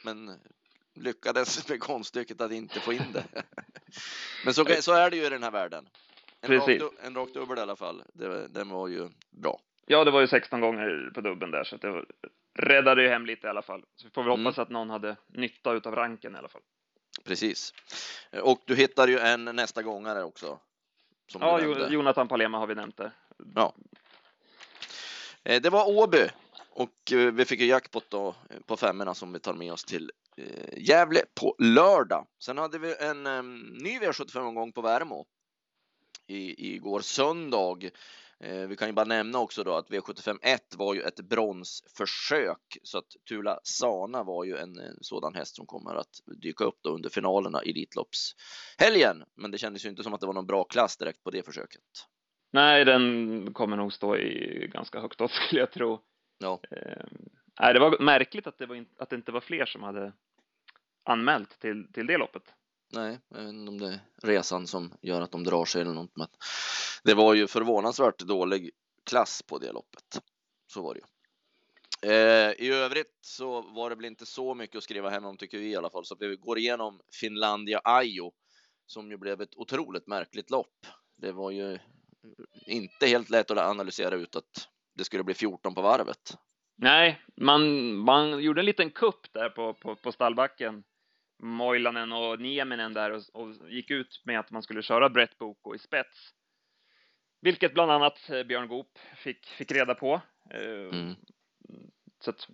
Men 0.04 0.40
lyckades 0.94 1.68
med 1.68 1.80
konststycket 1.80 2.40
att 2.40 2.52
inte 2.52 2.80
få 2.80 2.92
in 2.92 3.12
det. 3.12 3.24
Men 4.44 4.54
så, 4.54 4.64
så 4.80 4.92
är 4.92 5.10
det 5.10 5.16
ju 5.16 5.26
i 5.26 5.28
den 5.30 5.42
här 5.42 5.50
världen. 5.50 5.88
En 6.40 6.46
Precis. 6.48 6.78
du- 6.82 6.90
en 7.06 7.14
rak 7.14 7.28
dubbel 7.34 7.58
i 7.58 7.60
alla 7.60 7.76
fall. 7.76 8.02
Det, 8.14 8.48
den 8.48 8.68
var 8.68 8.88
ju 8.88 9.08
bra. 9.30 9.60
Ja, 9.86 10.04
det 10.04 10.10
var 10.10 10.20
ju 10.20 10.26
16 10.26 10.60
gånger 10.60 11.10
på 11.14 11.20
dubben 11.20 11.50
där, 11.50 11.64
så 11.64 11.76
det 11.76 11.90
var, 11.90 12.06
räddade 12.60 13.02
ju 13.02 13.08
hem 13.08 13.26
lite 13.26 13.46
i 13.46 13.50
alla 13.50 13.62
fall. 13.62 13.84
Så 13.96 14.06
vi 14.06 14.10
får 14.10 14.22
väl 14.22 14.32
Mm. 14.32 14.46
hoppas 14.46 14.58
att 14.58 14.70
någon 14.70 14.90
hade 14.90 15.16
nytta 15.28 15.72
utav 15.72 15.94
ranken 15.94 16.34
i 16.34 16.38
alla 16.38 16.48
fall. 16.48 16.62
Precis. 17.24 17.74
Och 18.42 18.62
du 18.64 18.76
hittar 18.76 19.08
ju 19.08 19.18
en 19.18 19.44
nästa 19.44 19.82
gångare 19.82 20.22
också. 20.24 20.58
Ja. 21.40 21.60
Jonathan 21.90 22.28
Palema 22.28 22.58
har 22.58 22.66
vi 22.66 22.74
nämnt 22.74 22.96
där. 22.96 23.12
Eh, 25.44 25.60
Det 25.62 25.70
var 25.70 25.88
Åby 25.88 26.28
och 26.70 27.12
eh, 27.12 27.32
vi 27.32 27.44
fick 27.44 27.60
ju 27.60 27.66
jackpot 27.66 28.10
då 28.10 28.28
eh, 28.50 28.60
på 28.66 28.76
femmorna 28.76 29.14
som 29.14 29.32
vi 29.32 29.40
tar 29.40 29.54
med 29.54 29.72
oss 29.72 29.84
till 29.84 30.10
Gävle 30.76 31.20
på 31.34 31.54
lördag. 31.58 32.26
Sen 32.38 32.58
hade 32.58 32.78
vi 32.78 32.94
en 33.00 33.22
ny 33.82 33.98
V75-omgång 33.98 34.72
på 34.72 34.80
Värmo 34.80 35.26
i, 36.26 36.74
igår 36.74 37.00
söndag. 37.00 37.90
Eh, 38.44 38.66
vi 38.66 38.76
kan 38.76 38.88
ju 38.88 38.92
bara 38.92 39.04
nämna 39.04 39.38
också 39.38 39.64
då 39.64 39.74
att 39.74 39.90
V75 39.90 40.38
1 40.42 40.74
var 40.76 40.94
ju 40.94 41.00
ett 41.00 41.20
bronsförsök 41.20 42.78
så 42.82 42.98
att 42.98 43.08
Tula 43.28 43.60
Sana 43.62 44.22
var 44.22 44.44
ju 44.44 44.56
en, 44.56 44.78
en 44.78 44.96
sådan 45.00 45.34
häst 45.34 45.56
som 45.56 45.66
kommer 45.66 45.94
att 45.94 46.20
dyka 46.42 46.64
upp 46.64 46.78
då 46.82 46.90
under 46.90 47.10
finalerna 47.10 47.64
i 47.64 47.70
Elitloppshelgen. 47.70 49.24
Men 49.36 49.50
det 49.50 49.58
kändes 49.58 49.84
ju 49.84 49.88
inte 49.88 50.02
som 50.02 50.14
att 50.14 50.20
det 50.20 50.26
var 50.26 50.34
någon 50.34 50.46
bra 50.46 50.64
klass 50.64 50.96
direkt 50.96 51.22
på 51.22 51.30
det 51.30 51.42
försöket. 51.42 52.06
Nej, 52.52 52.84
den 52.84 53.52
kommer 53.52 53.76
nog 53.76 53.92
stå 53.92 54.16
i 54.16 54.66
ganska 54.72 55.00
högt 55.00 55.20
upp 55.20 55.30
skulle 55.46 55.60
jag 55.60 55.72
tro. 55.72 56.00
Ja. 56.38 56.60
Eh, 56.70 57.06
nej, 57.60 57.74
det 57.74 57.80
var 57.80 57.98
märkligt 57.98 58.46
att 58.46 58.58
det, 58.58 58.66
var 58.66 58.74
in, 58.74 58.88
att 58.98 59.10
det 59.10 59.16
inte 59.16 59.32
var 59.32 59.40
fler 59.40 59.66
som 59.66 59.82
hade 59.82 60.12
anmält 61.04 61.60
till, 61.60 61.92
till 61.92 62.06
det 62.06 62.18
loppet. 62.18 62.42
Nej, 62.92 63.18
jag 63.28 63.38
vet 63.38 63.48
inte 63.48 63.70
om 63.70 63.78
det 63.78 63.88
är 63.88 64.00
resan 64.22 64.66
som 64.66 64.92
gör 65.00 65.20
att 65.20 65.32
de 65.32 65.44
drar 65.44 65.64
sig 65.64 65.82
eller 65.82 65.94
något. 65.94 66.16
Men 66.16 66.26
det 67.04 67.14
var 67.14 67.34
ju 67.34 67.46
förvånansvärt 67.46 68.18
dålig 68.18 68.70
klass 69.04 69.42
på 69.42 69.58
det 69.58 69.72
loppet. 69.72 70.20
Så 70.66 70.82
var 70.82 70.94
det 70.94 71.00
ju. 71.00 71.06
Eh, 72.02 72.52
I 72.52 72.68
övrigt 72.72 73.18
så 73.20 73.62
var 73.62 73.90
det 73.90 73.96
väl 73.96 74.04
inte 74.04 74.26
så 74.26 74.54
mycket 74.54 74.76
att 74.76 74.82
skriva 74.82 75.10
hem 75.10 75.24
om 75.24 75.36
tycker 75.36 75.58
vi 75.58 75.70
i 75.70 75.76
alla 75.76 75.90
fall. 75.90 76.04
Så 76.04 76.16
vi 76.20 76.36
går 76.36 76.58
igenom 76.58 77.00
Finlandia 77.20 77.80
Ajo 77.84 78.32
som 78.86 79.10
ju 79.10 79.16
blev 79.16 79.40
ett 79.40 79.56
otroligt 79.56 80.06
märkligt 80.06 80.50
lopp. 80.50 80.86
Det 81.16 81.32
var 81.32 81.50
ju 81.50 81.78
inte 82.66 83.06
helt 83.06 83.30
lätt 83.30 83.50
att 83.50 83.58
analysera 83.58 84.14
ut 84.14 84.36
att 84.36 84.68
det 84.94 85.04
skulle 85.04 85.24
bli 85.24 85.34
14 85.34 85.74
på 85.74 85.82
varvet. 85.82 86.36
Nej, 86.76 87.20
man, 87.36 87.94
man 87.96 88.42
gjorde 88.42 88.60
en 88.60 88.66
liten 88.66 88.90
kupp 88.90 89.32
där 89.32 89.48
på, 89.48 89.74
på, 89.74 89.96
på 89.96 90.12
stallbacken. 90.12 90.82
Moilanen 91.42 92.12
och 92.12 92.40
Nieminen 92.40 92.92
där 92.92 93.10
och, 93.10 93.22
och 93.32 93.70
gick 93.70 93.90
ut 93.90 94.22
med 94.24 94.40
att 94.40 94.50
man 94.50 94.62
skulle 94.62 94.82
köra 94.82 95.08
Brett 95.08 95.38
Boko 95.38 95.74
i 95.74 95.78
spets. 95.78 96.34
Vilket 97.40 97.74
bland 97.74 97.90
annat 97.90 98.30
eh, 98.30 98.42
Björn 98.42 98.68
Goop 98.68 98.98
fick, 99.16 99.46
fick 99.46 99.72
reda 99.72 99.94
på. 99.94 100.20
Eh, 100.50 101.16
Mm. 101.68 101.90
Så 102.24 102.30
att 102.30 102.48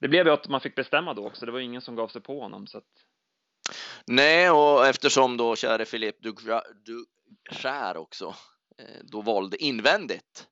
det 0.00 0.08
blev 0.08 0.26
ju 0.26 0.32
att 0.32 0.48
man 0.48 0.60
fick 0.60 0.74
bestämma 0.74 1.14
då 1.14 1.26
också. 1.26 1.46
Det 1.46 1.52
var 1.52 1.60
ingen 1.60 1.80
som 1.80 1.96
gav 1.96 2.08
sig 2.08 2.22
på 2.22 2.40
honom. 2.40 2.66
Så 2.66 2.78
att, 2.78 2.84
Nej, 4.06 4.50
och 4.50 4.86
eftersom 4.86 5.36
då 5.36 5.56
käre 5.56 5.84
Philippe 5.84 6.28
Duchère 6.28 7.96
också 7.96 8.34
eh, 8.78 9.00
då 9.02 9.20
valde 9.20 9.56
invändigt 9.56 10.48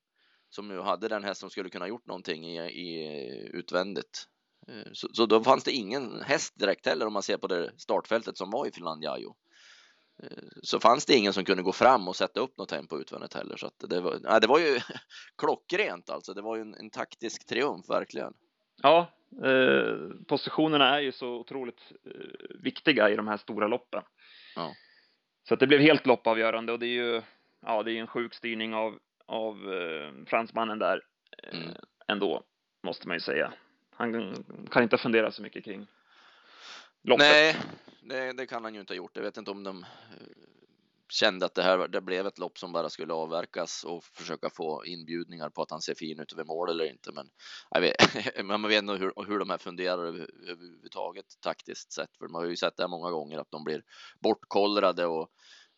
som 0.48 0.68
nu 0.68 0.80
hade 0.80 1.08
den 1.08 1.24
häst 1.24 1.40
som 1.40 1.50
skulle 1.50 1.70
kunna 1.70 1.88
gjort 1.88 2.06
någonting 2.06 2.44
i, 2.44 2.60
i 2.60 3.50
utvändigt. 3.52 4.28
Eh, 4.68 4.92
Så, 4.92 5.08
så 5.12 5.26
då 5.26 5.44
fanns 5.44 5.64
det 5.64 5.72
ingen 5.72 6.22
häst 6.22 6.52
direkt 6.58 6.86
heller 6.86 7.06
om 7.06 7.12
man 7.12 7.22
ser 7.22 7.36
på 7.36 7.46
det 7.46 7.72
startfältet 7.76 8.36
som 8.36 8.50
var 8.50 8.66
i 8.66 8.72
Finlandiajo. 8.72 9.36
Eh, 10.22 10.28
Så 10.62 10.80
fanns 10.80 11.06
det 11.06 11.14
ingen 11.14 11.32
som 11.32 11.44
kunde 11.44 11.62
gå 11.62 11.72
fram 11.72 12.08
och 12.08 12.16
sätta 12.16 12.40
upp 12.40 12.58
något 12.58 12.68
tempo 12.68 12.98
utvändigt 13.00 13.34
heller. 13.34 13.56
Så 13.56 13.70
det, 13.88 14.00
var, 14.00 14.18
nej, 14.20 14.40
det 14.40 14.46
var 14.46 14.58
ju 14.58 14.80
klockrent 15.38 16.10
alltså. 16.10 16.34
Det 16.34 16.42
var 16.42 16.56
ju 16.56 16.62
en, 16.62 16.74
en 16.74 16.90
taktisk 16.90 17.46
triumf 17.46 17.88
verkligen. 17.88 18.32
ja, 18.82 19.12
eh, 19.44 19.96
positionerna 20.28 20.96
är 20.96 21.00
ju 21.00 21.12
så 21.12 21.28
otroligt 21.28 21.80
eh, 22.06 22.56
viktiga 22.62 23.10
i 23.10 23.16
de 23.16 23.28
här 23.28 23.36
stora 23.36 23.68
loppen. 23.68 24.02
Ja. 24.56 24.72
Så 25.48 25.54
att 25.54 25.60
det 25.60 25.66
blev 25.66 25.80
helt 25.80 26.06
loppavgörande 26.06 26.72
och 26.72 26.78
det 26.78 26.86
är 26.86 27.04
ju 27.04 27.22
ja, 27.66 27.82
det 27.82 27.92
är 27.92 28.00
en 28.00 28.06
sjuk 28.06 28.34
styrning 28.34 28.74
av, 28.74 28.98
av 29.26 29.72
eh, 29.72 30.24
fransmannen 30.26 30.78
där 30.78 31.00
eh, 31.42 31.58
Mm. 31.58 31.74
ändå, 32.08 32.42
måste 32.86 33.08
man 33.08 33.16
ju 33.16 33.20
säga. 33.20 33.52
Han 34.02 34.44
kan 34.70 34.82
inte 34.82 34.98
fundera 34.98 35.32
så 35.32 35.42
mycket 35.42 35.64
kring 35.64 35.86
loppet. 37.02 37.26
Nej, 37.26 37.56
det, 38.02 38.32
det 38.32 38.46
kan 38.46 38.64
han 38.64 38.74
ju 38.74 38.80
inte 38.80 38.92
ha 38.92 38.96
gjort. 38.96 39.16
Jag 39.16 39.22
vet 39.22 39.36
inte 39.36 39.50
om 39.50 39.64
de 39.64 39.82
eh, 39.82 39.86
kände 41.08 41.46
att 41.46 41.54
det 41.54 41.62
här 41.62 41.88
det 41.88 42.00
blev 42.00 42.26
ett 42.26 42.38
lopp 42.38 42.58
som 42.58 42.72
bara 42.72 42.90
skulle 42.90 43.12
avverkas 43.12 43.84
och 43.84 44.04
försöka 44.04 44.50
få 44.50 44.84
inbjudningar 44.86 45.50
på 45.50 45.62
att 45.62 45.70
han 45.70 45.80
ser 45.80 45.94
fin 45.94 46.20
ut 46.20 46.32
över 46.32 46.44
mål 46.44 46.70
eller 46.70 46.84
inte. 46.84 47.12
Men 47.12 47.26
jag 47.70 47.80
vet, 47.80 47.94
man 48.44 48.68
vet 48.68 48.84
nog 48.84 48.98
hur, 48.98 49.12
hur 49.26 49.38
de 49.38 49.50
här 49.50 49.58
funderar 49.58 50.04
överhuvudtaget 50.04 51.26
taktiskt 51.40 51.92
sett. 51.92 52.16
För 52.18 52.28
man 52.28 52.42
har 52.42 52.48
ju 52.48 52.56
sett 52.56 52.76
det 52.76 52.82
här 52.82 52.88
många 52.88 53.10
gånger 53.10 53.38
att 53.38 53.50
de 53.50 53.64
blir 53.64 53.82
bortkollrade 54.20 55.06
och 55.06 55.28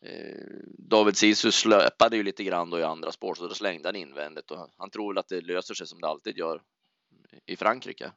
eh, 0.07 0.59
David 0.79 1.17
Sisu 1.17 1.53
släpade 1.53 2.17
ju 2.17 2.23
lite 2.23 2.45
grann 2.45 2.71
då 2.71 2.79
i 2.79 2.83
andra 2.83 3.13
spår 3.13 3.35
så 3.35 3.49
då 3.49 3.55
slängde 3.55 3.89
han 3.89 3.97
invändigt 3.97 4.51
och 4.51 4.69
han 4.77 4.91
tror 4.91 5.13
väl 5.13 5.19
att 5.19 5.29
det 5.29 5.41
löser 5.41 5.75
sig 5.75 5.87
som 5.87 6.01
det 6.01 6.09
alltid 6.09 6.39
gör 6.39 6.63
i 7.47 7.57
Frankrike. 7.57 8.13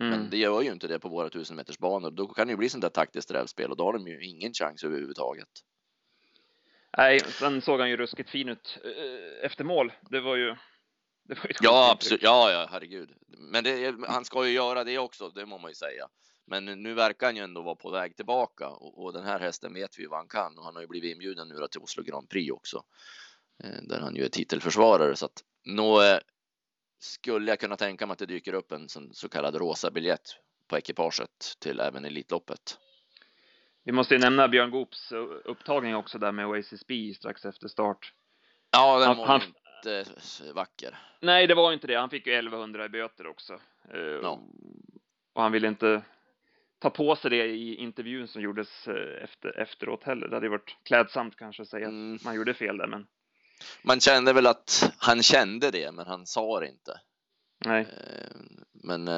Mm. 0.00 0.10
Men 0.10 0.30
det 0.30 0.36
gör 0.36 0.62
ju 0.62 0.72
inte 0.72 0.88
det 0.88 0.98
på 0.98 1.08
våra 1.08 1.30
tusen 1.30 1.56
meters 1.56 1.78
banor. 1.78 2.10
Då 2.10 2.26
kan 2.26 2.46
det 2.46 2.50
ju 2.50 2.56
bli 2.56 2.68
sånt 2.68 2.82
där 2.82 2.88
taktiskt 2.88 3.30
rävspel 3.30 3.70
och 3.70 3.76
då 3.76 3.84
har 3.84 3.92
de 3.92 4.06
ju 4.06 4.26
ingen 4.26 4.52
chans 4.52 4.84
överhuvudtaget. 4.84 5.48
Nej, 6.96 7.20
sen 7.20 7.62
såg 7.62 7.80
han 7.80 7.90
ju 7.90 7.96
ruskigt 7.96 8.30
fin 8.30 8.48
ut 8.48 8.78
eh, 8.84 9.46
efter 9.46 9.64
mål. 9.64 9.92
Det 10.10 10.20
var 10.20 10.36
ju... 10.36 10.56
Det 11.24 11.34
var 11.34 11.46
ju 11.46 11.54
Ja, 11.60 11.92
absolut. 11.92 12.22
Ja, 12.22 12.52
ja, 12.52 12.68
herregud. 12.70 13.10
Men 13.26 13.64
det, 13.64 13.94
han 14.08 14.24
ska 14.24 14.46
ju 14.46 14.52
göra 14.52 14.84
det 14.84 14.98
också, 14.98 15.28
det 15.28 15.46
må 15.46 15.58
man 15.58 15.70
ju 15.70 15.74
säga. 15.74 16.08
Men 16.46 16.64
nu 16.64 16.94
verkar 16.94 17.26
han 17.26 17.36
ju 17.36 17.42
ändå 17.42 17.62
vara 17.62 17.74
på 17.74 17.90
väg 17.90 18.16
tillbaka 18.16 18.68
och, 18.68 19.04
och 19.04 19.12
den 19.12 19.24
här 19.24 19.40
hästen 19.40 19.74
vet 19.74 19.98
vi 19.98 20.02
ju 20.02 20.08
vad 20.08 20.18
han 20.18 20.28
kan 20.28 20.58
och 20.58 20.64
han 20.64 20.74
har 20.74 20.82
ju 20.82 20.88
blivit 20.88 21.12
inbjuden 21.12 21.48
nu 21.48 21.66
till 21.70 21.80
Oslo 21.80 22.02
Grand 22.02 22.28
Prix 22.28 22.52
också. 22.52 22.84
Eh, 23.64 23.82
Där 23.82 24.00
han 24.00 24.16
ju 24.16 24.24
är 24.24 24.28
titelförsvarare 24.28 25.16
så 25.16 25.26
att 25.26 25.44
Nå 25.64 26.02
eh, 26.02 26.18
skulle 27.00 27.50
jag 27.50 27.60
kunna 27.60 27.76
tänka 27.76 28.06
mig 28.06 28.12
att 28.12 28.18
det 28.18 28.26
dyker 28.26 28.52
upp 28.52 28.72
en 28.72 28.88
så 29.12 29.28
kallad 29.28 29.54
rosa 29.54 29.90
biljett 29.90 30.36
på 30.68 30.78
ekipaget 30.78 31.54
till 31.58 31.80
även 31.80 32.04
Elitloppet. 32.04 32.78
Vi 33.84 33.92
måste 33.92 34.14
ju 34.14 34.20
nämna 34.20 34.48
Björn 34.48 34.70
Goops 34.70 35.12
upptagning 35.44 35.96
också 35.96 36.18
där 36.18 36.32
med 36.32 36.46
Oasis 36.46 36.86
B 36.86 37.14
strax 37.16 37.44
efter 37.44 37.68
start. 37.68 38.12
Ja, 38.70 38.98
den 38.98 39.16
var 39.16 39.26
han, 39.26 39.40
inte 39.76 40.04
vacker. 40.54 40.98
Nej, 41.20 41.46
det 41.46 41.54
var 41.54 41.72
inte 41.72 41.86
det. 41.86 41.94
Han 41.94 42.10
fick 42.10 42.26
ju 42.26 42.32
1100 42.32 42.84
i 42.84 42.88
böter 42.88 43.26
också. 43.26 43.60
Eh, 43.94 44.00
ja. 44.00 44.40
Och 45.32 45.42
han 45.42 45.52
ville 45.52 45.68
inte 45.68 46.02
ta 46.78 46.90
på 46.90 47.16
sig 47.16 47.30
det 47.30 47.46
i 47.46 47.74
intervjun 47.74 48.28
som 48.28 48.42
gjordes 48.42 48.88
eh, 48.88 49.24
efter, 49.24 49.58
efteråt 49.58 50.04
heller. 50.04 50.28
Det 50.28 50.36
hade 50.36 50.48
varit 50.48 50.76
klädsamt 50.84 51.36
kanske 51.36 51.62
att 51.62 51.68
säga 51.68 51.86
mm. 51.86 52.14
att 52.14 52.24
man 52.24 52.34
gjorde 52.34 52.54
fel 52.54 52.78
där, 52.78 52.86
men. 52.86 53.06
Man 53.82 54.00
kände 54.00 54.32
väl 54.32 54.46
att 54.46 54.92
han 54.98 55.22
kände 55.22 55.70
det, 55.70 55.92
men 55.92 56.06
han 56.06 56.26
sa 56.26 56.60
det 56.60 56.68
inte. 56.68 57.00
Nej. 57.64 57.80
Eh, 57.80 58.36
men 58.72 59.08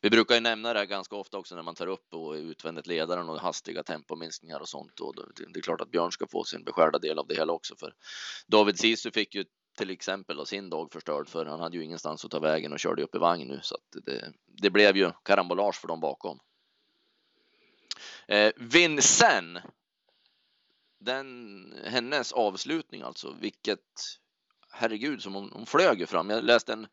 vi 0.00 0.10
brukar 0.10 0.34
ju 0.34 0.40
nämna 0.40 0.72
det 0.72 0.78
här 0.78 0.86
ganska 0.86 1.16
ofta 1.16 1.38
också 1.38 1.54
när 1.54 1.62
man 1.62 1.74
tar 1.74 1.86
upp 1.86 2.14
och 2.14 2.32
utvändigt 2.32 2.86
ledaren 2.86 3.28
och 3.28 3.40
hastiga 3.40 3.82
tempominskningar 3.82 4.60
och 4.60 4.68
sånt. 4.68 5.00
Och 5.00 5.14
det 5.52 5.58
är 5.58 5.62
klart 5.62 5.80
att 5.80 5.90
Björn 5.90 6.12
ska 6.12 6.26
få 6.26 6.44
sin 6.44 6.64
beskärda 6.64 6.98
del 6.98 7.18
av 7.18 7.26
det 7.26 7.34
hela 7.34 7.52
också. 7.52 7.76
För 7.76 7.94
David 8.46 8.78
Sisu 8.78 9.10
fick 9.10 9.34
ju 9.34 9.44
till 9.78 9.90
exempel 9.90 10.46
sin 10.46 10.70
dag 10.70 10.92
förstörd 10.92 11.28
för 11.28 11.46
han 11.46 11.60
hade 11.60 11.76
ju 11.76 11.84
ingenstans 11.84 12.24
att 12.24 12.30
ta 12.30 12.38
vägen 12.38 12.72
och 12.72 12.78
körde 12.78 13.02
upp 13.02 13.14
i 13.14 13.18
vagn 13.18 13.48
nu 13.48 13.60
så 13.62 13.74
att 13.74 14.04
det, 14.04 14.32
det 14.46 14.70
blev 14.70 14.96
ju 14.96 15.12
karambolage 15.24 15.80
för 15.80 15.88
dem 15.88 16.00
bakom. 16.00 16.38
Eh, 18.28 18.52
Vincent. 18.56 19.58
Den 21.00 21.74
hennes 21.84 22.32
avslutning 22.32 23.02
alltså, 23.02 23.36
vilket 23.40 23.80
herregud 24.70 25.22
som 25.22 25.34
hon, 25.34 25.50
hon 25.52 25.66
flög 25.66 26.00
ju 26.00 26.06
fram. 26.06 26.30
Jag 26.30 26.44
läste 26.44 26.72
en 26.72 26.86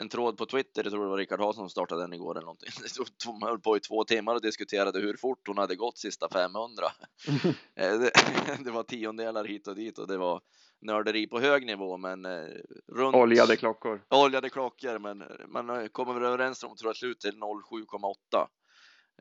en 0.00 0.08
tråd 0.08 0.38
på 0.38 0.46
Twitter, 0.46 0.82
jag 0.82 0.92
tror 0.92 1.04
det 1.04 1.10
var 1.10 1.16
Rickard 1.16 1.40
Hansson 1.40 1.62
som 1.62 1.70
startade 1.70 2.02
den 2.02 2.12
igår 2.12 2.34
eller 2.34 2.44
någonting. 2.44 2.68
De 3.24 3.42
höll 3.42 3.60
på 3.60 3.76
i 3.76 3.80
två 3.80 4.04
timmar 4.04 4.34
och 4.34 4.42
diskuterade 4.42 5.00
hur 5.00 5.16
fort 5.16 5.48
hon 5.48 5.58
hade 5.58 5.76
gått 5.76 5.98
sista 5.98 6.28
500. 6.28 6.84
Eh, 7.76 7.98
det, 7.98 8.10
det 8.64 8.70
var 8.70 8.82
tiondelar 8.82 9.44
hit 9.44 9.68
och 9.68 9.74
dit 9.74 9.98
och 9.98 10.06
det 10.06 10.16
var 10.16 10.40
nörderi 10.80 11.26
på 11.26 11.40
hög 11.40 11.66
nivå, 11.66 11.96
men 11.96 12.24
eh, 12.24 12.46
runt 12.88 13.16
oljade 13.16 13.56
klockor. 13.56 14.02
Oljade 14.10 14.50
klockor, 14.50 14.98
men 14.98 15.24
man 15.48 15.88
kommer 15.88 16.14
väl 16.14 16.22
överens 16.22 16.64
om 16.64 16.76
tror 16.76 16.88
jag 16.88 16.96
slut 16.96 17.20
till 17.20 17.32
07,8. 17.32 18.46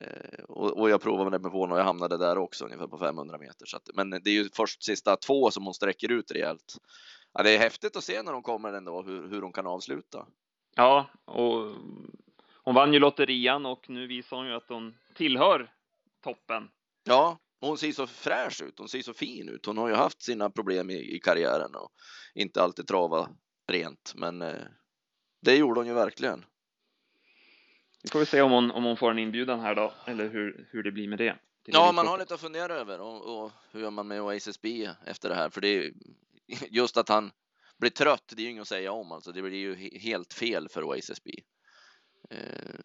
Eh, 0.01 0.43
och, 0.43 0.79
och, 0.79 0.89
jag 0.89 1.01
provade 1.01 1.29
med 1.29 1.51
på 1.51 1.61
och 1.61 1.79
jag 1.79 1.83
hamnade 1.83 2.17
där 2.17 2.37
också 2.37 2.65
ungefär 2.65 2.87
på 2.87 2.97
500 2.97 3.37
meter. 3.37 3.65
Så 3.65 3.77
att, 3.77 3.89
men 3.93 4.09
det 4.09 4.29
är 4.29 4.33
ju 4.33 4.49
först 4.53 4.83
sista 4.83 5.15
två 5.15 5.51
som 5.51 5.65
hon 5.65 5.73
sträcker 5.73 6.11
ut 6.11 6.31
rejält. 6.31 6.77
Ja, 7.33 7.43
det 7.43 7.55
är 7.55 7.59
häftigt 7.59 7.95
att 7.95 8.03
se 8.03 8.23
när 8.23 8.31
de 8.31 8.43
kommer 8.43 8.73
ändå 8.73 9.01
hur, 9.01 9.29
hur 9.29 9.41
hon 9.41 9.53
kan 9.53 9.67
avsluta. 9.67 10.27
Ja, 10.75 11.09
och 11.25 11.75
hon 12.63 12.75
vann 12.75 12.93
ju 12.93 12.99
lotterian 12.99 13.65
och 13.65 13.89
nu 13.89 14.07
visar 14.07 14.37
hon 14.37 14.47
ju 14.47 14.53
att 14.53 14.69
hon 14.69 14.95
tillhör 15.15 15.73
toppen. 16.23 16.69
Ja, 17.03 17.37
hon 17.61 17.77
ser 17.77 17.91
så 17.91 18.07
fräsch 18.07 18.61
ut. 18.61 18.79
Hon 18.79 18.89
ser 18.89 19.01
så 19.01 19.13
fin 19.13 19.49
ut. 19.49 19.65
Hon 19.65 19.77
har 19.77 19.89
ju 19.89 19.95
haft 19.95 20.21
sina 20.21 20.49
problem 20.49 20.89
i, 20.89 21.15
i 21.15 21.19
karriären 21.19 21.75
och 21.75 21.91
inte 22.35 22.63
alltid 22.63 22.87
trava 22.87 23.29
rent, 23.71 24.13
men 24.15 24.41
eh, 24.41 24.63
det 25.41 25.55
gjorde 25.55 25.79
hon 25.79 25.87
ju 25.87 25.93
verkligen. 25.93 26.45
Vi 28.03 28.09
får 28.09 28.19
väl 28.19 28.27
se 28.27 28.41
om 28.41 28.51
hon, 28.51 28.71
om 28.71 28.83
hon 28.83 28.97
får 28.97 29.11
en 29.11 29.19
inbjudan 29.19 29.59
här 29.59 29.75
då, 29.75 29.93
eller 30.05 30.29
hur, 30.29 30.67
hur 30.71 30.83
det 30.83 30.91
blir 30.91 31.07
med 31.07 31.17
det. 31.17 31.35
Ja, 31.65 31.91
man 31.91 32.07
har 32.07 32.17
lite 32.17 32.33
att 32.33 32.39
fundera 32.39 32.73
över 32.73 32.99
och, 33.01 33.43
och 33.43 33.51
hur 33.71 33.81
gör 33.81 33.91
man 33.91 34.07
med 34.07 34.21
Oasis 34.21 34.61
B 34.61 34.89
efter 35.05 35.29
det 35.29 35.35
här? 35.35 35.49
För 35.49 35.61
det 35.61 35.67
är 35.67 35.91
just 36.69 36.97
att 36.97 37.09
han 37.09 37.31
blir 37.77 37.89
trött, 37.89 38.33
det 38.35 38.41
är 38.41 38.43
ju 38.43 38.49
inget 38.49 38.61
att 38.61 38.67
säga 38.67 38.91
om 38.91 39.11
alltså. 39.11 39.31
Det 39.31 39.41
blir 39.41 39.59
ju 39.59 39.99
helt 39.99 40.33
fel 40.33 40.69
för 40.69 40.83
Oasis 40.83 41.23
B. 41.23 41.31
Eh, 42.29 42.79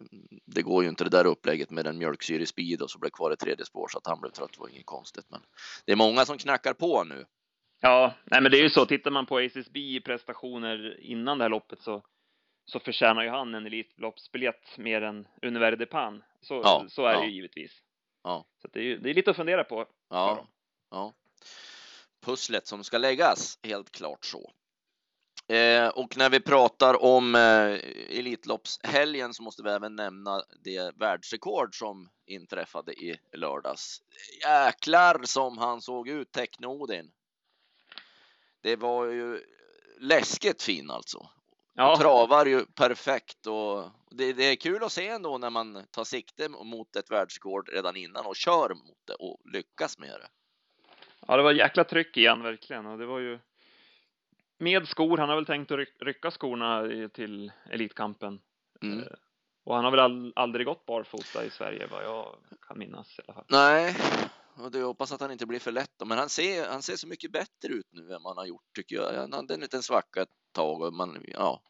det 0.45 0.61
går 0.61 0.83
ju 0.83 0.89
inte 0.89 1.03
det 1.03 1.09
där 1.09 1.25
upplägget 1.25 1.71
med 1.71 1.87
en 1.87 1.97
mjölksyrespeed 1.97 2.81
och 2.81 2.91
så 2.91 2.99
blir 2.99 3.09
kvar 3.09 3.33
i 3.33 3.35
tredje 3.35 3.65
spår 3.65 3.87
så 3.87 3.97
att 3.97 4.07
han 4.07 4.21
blev 4.21 4.31
trött 4.31 4.57
var 4.57 4.69
inget 4.69 4.85
konstigt. 4.85 5.25
Men 5.29 5.41
det 5.85 5.91
är 5.91 5.95
många 5.95 6.25
som 6.25 6.37
knackar 6.37 6.73
på 6.73 7.03
nu. 7.03 7.25
Ja, 7.81 8.13
nej, 8.23 8.41
men 8.41 8.51
det 8.51 8.57
är 8.57 8.63
ju 8.63 8.69
så. 8.69 8.85
Tittar 8.85 9.11
man 9.11 9.25
på 9.25 9.37
ACSB 9.37 10.01
prestationer 10.05 10.99
innan 10.99 11.37
det 11.37 11.43
här 11.43 11.49
loppet 11.49 11.81
så 11.81 12.03
så 12.65 12.79
förtjänar 12.79 13.23
ju 13.23 13.29
han 13.29 13.55
en 13.55 13.65
Elitloppsbiljett 13.65 14.77
mer 14.77 15.01
än 15.01 15.27
Univerde 15.41 15.77
de 15.77 15.85
Pan. 15.85 16.23
Så, 16.41 16.61
ja, 16.63 16.85
så 16.89 17.05
är 17.05 17.13
ja. 17.13 17.19
det 17.19 17.25
ju 17.25 17.33
givetvis. 17.33 17.81
Ja. 18.23 18.45
Så 18.61 18.67
det 18.67 18.79
är, 18.79 18.83
ju, 18.83 18.97
det 18.97 19.09
är 19.09 19.13
lite 19.13 19.31
att 19.31 19.37
fundera 19.37 19.63
på. 19.63 19.85
Ja, 20.09 20.47
ja. 20.91 21.13
Pusslet 22.25 22.67
som 22.67 22.83
ska 22.83 22.97
läggas, 22.97 23.59
helt 23.63 23.91
klart 23.91 24.25
så. 24.25 24.51
Eh, 25.47 25.87
och 25.87 26.17
när 26.17 26.29
vi 26.29 26.39
pratar 26.39 27.03
om 27.03 27.35
eh, 27.35 28.19
Elitloppshelgen 28.19 29.33
så 29.33 29.43
måste 29.43 29.63
vi 29.63 29.69
även 29.69 29.95
nämna 29.95 30.43
det 30.63 30.95
världsrekord 30.95 31.79
som 31.79 32.09
inträffade 32.25 32.93
i 32.93 33.19
lördags. 33.33 34.01
Jäklar 34.41 35.21
som 35.23 35.57
han 35.57 35.81
såg 35.81 36.09
ut, 36.09 36.31
Technodin. 36.31 37.11
Det 38.61 38.75
var 38.75 39.05
ju 39.05 39.41
läskigt 39.99 40.63
fin 40.63 40.89
alltså. 40.91 41.29
Ja. 41.77 41.97
Travar 41.97 42.45
ju 42.45 42.65
perfekt 42.65 43.47
och 43.47 43.89
det, 44.09 44.33
det, 44.33 44.43
är 44.43 44.55
kul 44.55 44.83
att 44.83 44.91
se 44.91 45.07
ändå 45.07 45.37
när 45.37 45.49
man 45.49 45.85
tar 45.91 46.03
sikte 46.03 46.49
mot 46.49 46.95
ett 46.95 47.11
världsrekord 47.11 47.69
redan 47.69 47.95
innan 47.95 48.25
och 48.25 48.35
kör 48.35 48.69
mot 48.69 48.97
det 49.07 49.13
och 49.13 49.41
lyckas 49.53 49.99
med 49.99 50.09
det. 50.09 50.27
Ja, 51.27 51.37
det 51.37 51.43
var 51.43 51.51
jäkla 51.51 51.83
tryck 51.83 52.17
igen 52.17 52.43
verkligen 52.43 52.85
och 52.85 52.97
det 52.97 53.05
var 53.05 53.19
ju 53.19 53.39
med 54.57 54.87
skor. 54.87 55.17
Han 55.17 55.29
har 55.29 55.35
väl 55.35 55.45
tänkt 55.45 55.71
att 55.71 55.79
rycka 55.99 56.31
skorna 56.31 56.83
till 57.13 57.51
Elitkampen. 57.69 58.39
Mm. 58.81 58.99
Eh, 58.99 59.05
och 59.63 59.75
han 59.75 59.83
har 59.83 59.91
väl 59.91 60.33
aldrig 60.35 60.65
gått 60.65 60.85
barfota 60.85 61.45
i 61.45 61.49
Sverige 61.49 61.87
vad 61.91 62.03
jag 62.03 62.35
kan 62.67 62.79
minnas 62.79 63.19
i 63.19 63.21
alla 63.25 63.33
fall. 63.33 63.45
Nej, 63.47 63.95
och 64.57 64.71
det 64.71 64.81
hoppas 64.81 65.11
att 65.11 65.21
han 65.21 65.31
inte 65.31 65.45
blir 65.45 65.59
för 65.59 65.71
lätt. 65.71 65.91
Då. 65.97 66.05
Men 66.05 66.17
han 66.17 66.29
ser, 66.29 66.67
han 66.69 66.81
ser 66.81 66.95
så 66.95 67.07
mycket 67.07 67.31
bättre 67.31 67.73
ut 67.73 67.87
nu 67.91 68.13
än 68.13 68.21
man 68.21 68.37
har 68.37 68.45
gjort 68.45 68.75
tycker 68.75 68.95
jag. 68.95 69.13
Han 69.13 69.33
hade 69.33 69.53
en 69.53 69.59
liten 69.59 69.83
svacka 69.83 70.21
ett 70.21 70.29
tag 70.51 70.81
och 70.81 70.93
man, 70.93 71.23
ja, 71.27 71.61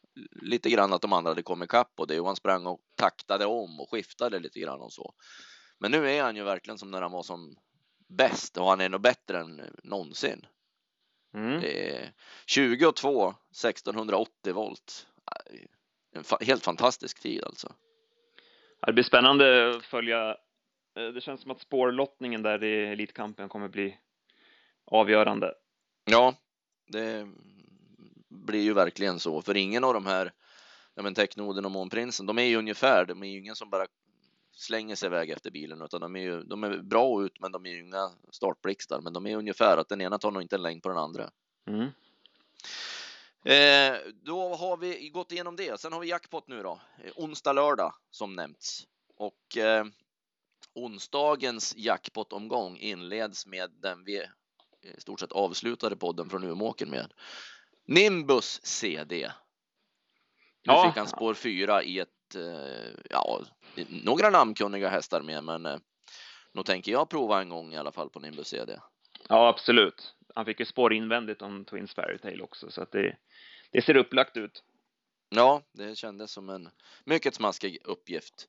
lite 0.41 0.69
grann 0.69 0.93
att 0.93 1.01
de 1.01 1.13
andra 1.13 1.31
hade 1.31 1.43
kommit 1.43 1.67
ikapp 1.67 1.99
och 1.99 2.07
det 2.07 2.19
och 2.19 2.27
han 2.27 2.35
sprang 2.35 2.67
och 2.67 2.79
taktade 2.95 3.45
om 3.45 3.79
och 3.79 3.91
skiftade 3.91 4.39
lite 4.39 4.59
grann 4.59 4.81
och 4.81 4.93
så. 4.93 5.13
Men 5.79 5.91
nu 5.91 6.11
är 6.11 6.23
han 6.23 6.35
ju 6.35 6.43
verkligen 6.43 6.77
som 6.77 6.91
när 6.91 7.01
han 7.01 7.11
var 7.11 7.23
som 7.23 7.55
bäst 8.09 8.57
och 8.57 8.65
han 8.65 8.81
är 8.81 8.89
nog 8.89 9.01
bättre 9.01 9.39
än 9.39 9.61
någonsin. 9.83 10.45
Mm. 11.33 11.63
Är 11.63 12.13
20 12.47 12.85
och 12.85 12.95
2, 12.95 13.29
1680 13.29 14.53
volt. 14.53 15.07
En 16.11 16.23
fa 16.23 16.37
helt 16.41 16.63
fantastisk 16.63 17.21
tid 17.21 17.43
alltså. 17.43 17.75
Det 18.85 18.93
blir 18.93 19.03
spännande 19.03 19.75
att 19.75 19.85
följa. 19.85 20.37
Eh, 20.95 21.08
det 21.08 21.21
känns 21.21 21.41
som 21.41 21.51
att 21.51 21.62
spårlottningen 21.62 22.43
där 22.43 22.63
i 22.63 22.91
Elitkampen 22.91 23.49
kommer 23.49 23.67
bli 23.67 23.97
avgörande. 24.86 25.53
Ja, 26.05 26.36
det 26.88 27.27
blir 28.29 28.62
ju 28.62 28.73
verkligen 28.73 29.19
så, 29.19 29.41
för 29.41 29.58
ingen 29.58 29.84
av 29.84 29.93
de 29.93 30.05
här, 30.05 30.34
ja 30.95 31.03
men 31.03 31.15
Technoden 31.15 31.65
och 31.65 31.71
Månprinsen, 31.71 32.25
de 32.25 32.38
är 32.38 32.43
ju 32.43 32.55
ungefär, 32.55 33.05
de 33.05 33.23
är 33.23 33.27
ju 33.27 33.39
ingen 33.39 33.55
som 33.55 33.69
bara 33.69 33.88
slänger 34.51 34.95
sig 34.95 35.08
iväg 35.08 35.29
efter 35.29 35.51
bilen, 35.51 35.81
utan 35.81 36.01
de 36.01 36.15
är 36.15 36.19
ju, 36.19 36.43
de 36.43 36.63
är 36.63 36.77
bra 36.77 37.25
ut, 37.25 37.39
men 37.39 37.51
de 37.51 37.65
är 37.65 37.69
ju 37.69 37.79
inga 37.79 38.12
startblixtar, 38.31 39.01
men 39.01 39.13
de 39.13 39.27
är 39.27 39.38
ungefär 39.38 39.77
att 39.77 39.89
den 39.89 40.01
ena 40.01 40.17
tar 40.17 40.31
nog 40.31 40.41
inte 40.41 40.55
en 40.55 40.62
längd 40.62 40.84
på 40.84 40.89
den 40.89 40.97
andra. 40.97 41.31
Mm. 41.67 41.89
Eh, 43.43 43.99
då 44.13 44.55
har 44.55 44.77
vi 44.77 45.10
gått 45.10 45.31
igenom 45.31 45.55
det. 45.55 45.79
Sen 45.79 45.93
har 45.93 45.99
vi 45.99 46.08
jackpot 46.08 46.47
nu 46.47 46.63
då, 46.63 46.79
eh, 47.03 47.12
onsdag, 47.15 47.53
lördag 47.53 47.93
som 48.12 48.36
nämnts 48.36 48.88
och 49.17 49.58
eh, 49.58 49.86
onsdagens 50.75 51.73
jackpot-omgång 51.77 52.77
inleds 52.77 53.47
med 53.47 53.71
den 53.81 54.03
vi 54.03 54.25
i 54.81 55.01
stort 55.01 55.19
sett 55.19 55.31
avslutade 55.31 55.95
podden 55.95 56.29
från 56.29 56.43
Umeåker 56.43 56.85
med. 56.85 57.13
Nimbus 57.85 58.65
CD. 58.65 59.31
Nu 60.67 60.73
ja. 60.73 60.88
fick 60.88 60.97
han 60.97 61.07
spår 61.07 61.33
fyra 61.33 61.83
i 61.83 61.99
ett, 61.99 62.35
eh, 62.35 62.93
ja, 63.09 63.41
några 63.88 64.29
namnkunniga 64.29 64.89
hästar 64.89 65.21
med, 65.21 65.43
men 65.43 65.65
eh, 65.65 65.77
nog 66.51 66.65
tänker 66.65 66.91
jag 66.91 67.09
prova 67.09 67.41
en 67.41 67.49
gång 67.49 67.73
i 67.73 67.77
alla 67.77 67.91
fall 67.91 68.09
på 68.09 68.19
Nimbus 68.19 68.47
CD. 68.47 68.79
Ja, 69.29 69.47
absolut. 69.47 70.15
Han 70.35 70.45
fick 70.45 70.59
ju 70.59 70.65
spår 70.65 70.93
invändigt 70.93 71.41
om 71.41 71.65
Twins 71.65 71.93
Fairytale 71.93 72.43
också, 72.43 72.71
så 72.71 72.81
att 72.81 72.91
det, 72.91 73.17
det 73.71 73.81
ser 73.81 73.97
upplagt 73.97 74.38
ut. 74.38 74.63
Ja, 75.29 75.61
det 75.71 75.97
kändes 75.97 76.31
som 76.31 76.49
en 76.49 76.69
mycket 77.05 77.35
smaskig 77.35 77.77
uppgift. 77.83 78.47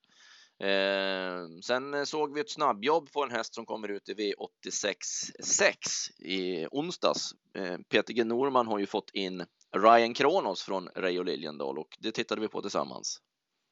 Eh, 0.58 1.46
sen 1.62 2.06
såg 2.06 2.34
vi 2.34 2.40
ett 2.40 2.50
snabbjobb 2.50 3.12
på 3.12 3.22
en 3.22 3.30
häst 3.30 3.54
som 3.54 3.66
kommer 3.66 3.88
ut 3.88 4.08
i 4.08 4.14
V86.6 4.14 5.74
i 6.18 6.66
onsdags. 6.70 7.32
Eh, 7.54 7.78
Peter 7.88 8.14
G 8.14 8.24
Norman 8.24 8.66
har 8.66 8.78
ju 8.78 8.86
fått 8.86 9.10
in 9.10 9.44
Ryan 9.76 10.14
Kronos 10.14 10.62
från 10.62 10.88
Reijo 10.94 11.22
Liljendal 11.22 11.78
och 11.78 11.96
det 11.98 12.12
tittade 12.12 12.40
vi 12.40 12.48
på 12.48 12.62
tillsammans. 12.62 13.22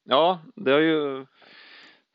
Ja, 0.03 0.39
det 0.55 0.71
har 0.71 0.79
ju 0.79 1.25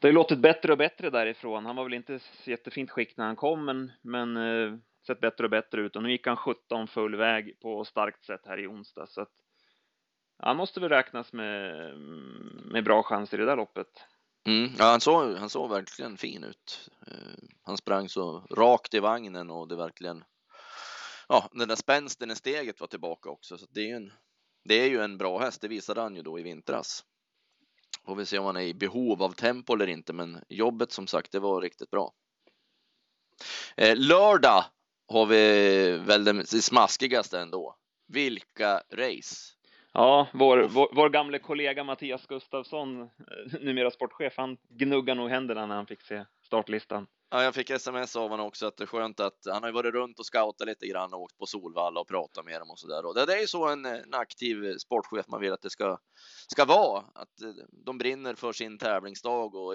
det 0.01 0.09
har 0.09 0.13
låtit 0.13 0.39
bättre 0.39 0.73
och 0.73 0.79
bättre 0.79 1.11
därifrån. 1.11 1.67
Han 1.67 1.77
var 1.77 1.85
väl 1.85 1.95
inte 1.95 2.19
så 2.19 2.51
jättefint 2.51 2.91
skick 2.91 3.17
när 3.17 3.27
han 3.27 3.37
kom, 3.37 3.65
men, 3.65 3.93
men 4.03 4.37
eh, 4.37 4.77
sett 5.07 5.21
bättre 5.21 5.45
och 5.45 5.51
bättre 5.51 5.81
ut. 5.81 5.97
Och 5.97 6.03
nu 6.03 6.11
gick 6.11 6.27
han 6.27 6.37
17 6.37 6.89
full 6.89 7.17
väg 7.17 7.61
på 7.61 7.85
starkt 7.85 8.25
sätt 8.25 8.41
här 8.45 8.61
i 8.61 8.67
onsdag. 8.67 9.07
Så 9.07 9.21
att 9.21 9.33
han 10.39 10.57
måste 10.57 10.81
väl 10.81 10.89
räknas 10.89 11.33
med, 11.33 11.75
med 12.65 12.85
bra 12.85 13.03
chanser 13.03 13.39
i 13.39 13.41
det 13.41 13.47
där 13.47 13.57
loppet. 13.57 14.07
Mm, 14.47 14.71
ja, 14.79 14.85
han 14.85 15.01
såg, 15.01 15.37
han 15.37 15.51
såg 15.51 15.71
verkligen 15.71 16.17
fin 16.17 16.45
ut. 16.45 16.91
Eh, 17.07 17.49
han 17.63 17.77
sprang 17.77 18.09
så 18.09 18.47
rakt 18.51 18.95
i 18.95 19.01
vagnen 19.01 19.51
och 19.51 19.69
det 19.69 19.77
verkligen, 19.77 20.25
ja, 21.29 21.49
den 21.53 21.69
där 21.69 21.77
spänsten 21.77 22.31
i 22.31 22.37
steget 22.37 22.81
var 22.81 22.87
tillbaka 22.87 23.31
också. 23.31 23.59
Så 23.59 23.67
det 23.71 23.81
är 23.81 23.87
ju 23.87 23.95
en, 23.95 24.13
det 24.65 24.75
är 24.75 24.89
ju 24.89 25.01
en 25.01 25.19
bra 25.19 25.39
häst. 25.39 25.61
Det 25.61 25.69
visade 25.69 26.01
han 26.01 26.17
ju 26.17 26.23
då 26.23 26.39
i 26.39 26.43
vintras. 26.43 27.05
Får 28.07 28.15
vi 28.15 28.27
se 28.27 28.39
om 28.39 28.47
han 28.47 28.57
är 28.57 28.61
i 28.61 28.75
behov 28.75 29.23
av 29.23 29.33
tempo 29.33 29.75
eller 29.75 29.87
inte, 29.87 30.13
men 30.13 30.45
jobbet 30.49 30.93
som 30.93 31.07
sagt, 31.07 31.33
det 31.33 31.41
var 31.41 31.61
riktigt 31.61 31.91
bra. 31.91 32.13
Eh, 33.77 33.97
lördag 33.97 34.65
har 35.09 35.27
vi 35.27 35.99
väl 35.99 36.25
det 36.25 36.45
smaskigaste 36.47 37.41
ändå. 37.41 37.77
Vilka 38.09 38.83
race! 38.93 39.60
Ja, 39.93 40.29
vår, 40.33 40.69
vår, 40.69 40.89
vår 40.93 41.09
gamle 41.09 41.39
kollega 41.39 41.85
Mattias 41.85 42.27
Gustafsson, 42.27 43.03
eh, 43.03 43.09
numera 43.61 43.91
sportchef, 43.91 44.35
han 44.37 44.57
gnuggar 44.69 45.15
nog 45.15 45.31
händerna 45.31 45.67
när 45.67 45.75
han 45.75 45.87
fick 45.87 46.03
se 46.03 46.25
startlistan. 46.43 47.07
Ja, 47.31 47.43
jag 47.43 47.55
fick 47.55 47.71
sms 47.71 48.17
av 48.17 48.31
honom 48.31 48.47
också 48.47 48.67
att 48.67 48.77
det 48.77 48.85
är 48.85 48.87
skönt 48.87 49.21
att 49.21 49.47
han 49.53 49.63
har 49.63 49.73
varit 49.73 49.95
runt 49.95 50.19
och 50.19 50.27
scoutat 50.27 50.67
lite 50.67 50.87
grann 50.87 51.15
och 51.15 51.21
åkt 51.21 51.39
på 51.39 51.47
Solvalla 51.47 52.01
och 52.01 52.09
pratat 52.09 52.45
med 52.45 52.61
dem 52.61 52.71
och 52.71 52.79
så 52.79 52.89
där. 52.89 53.07
Och 53.07 53.15
det, 53.15 53.27
det 53.27 53.35
är 53.35 53.41
ju 53.41 53.47
så 53.47 53.69
en, 53.69 53.85
en, 53.85 54.15
aktiv 54.15 54.77
sportchef 54.79 55.29
man 55.29 55.41
vill 55.41 55.53
att 55.53 55.63
det 55.63 55.71
ska, 55.71 55.99
ska 56.49 56.65
vara. 56.65 57.05
Att 57.15 57.43
eh, 57.43 57.51
de 57.85 57.99
brinner 57.99 58.35
för 58.35 58.53
sin 58.53 58.79
tävlingsdag 58.79 59.55
och 59.55 59.75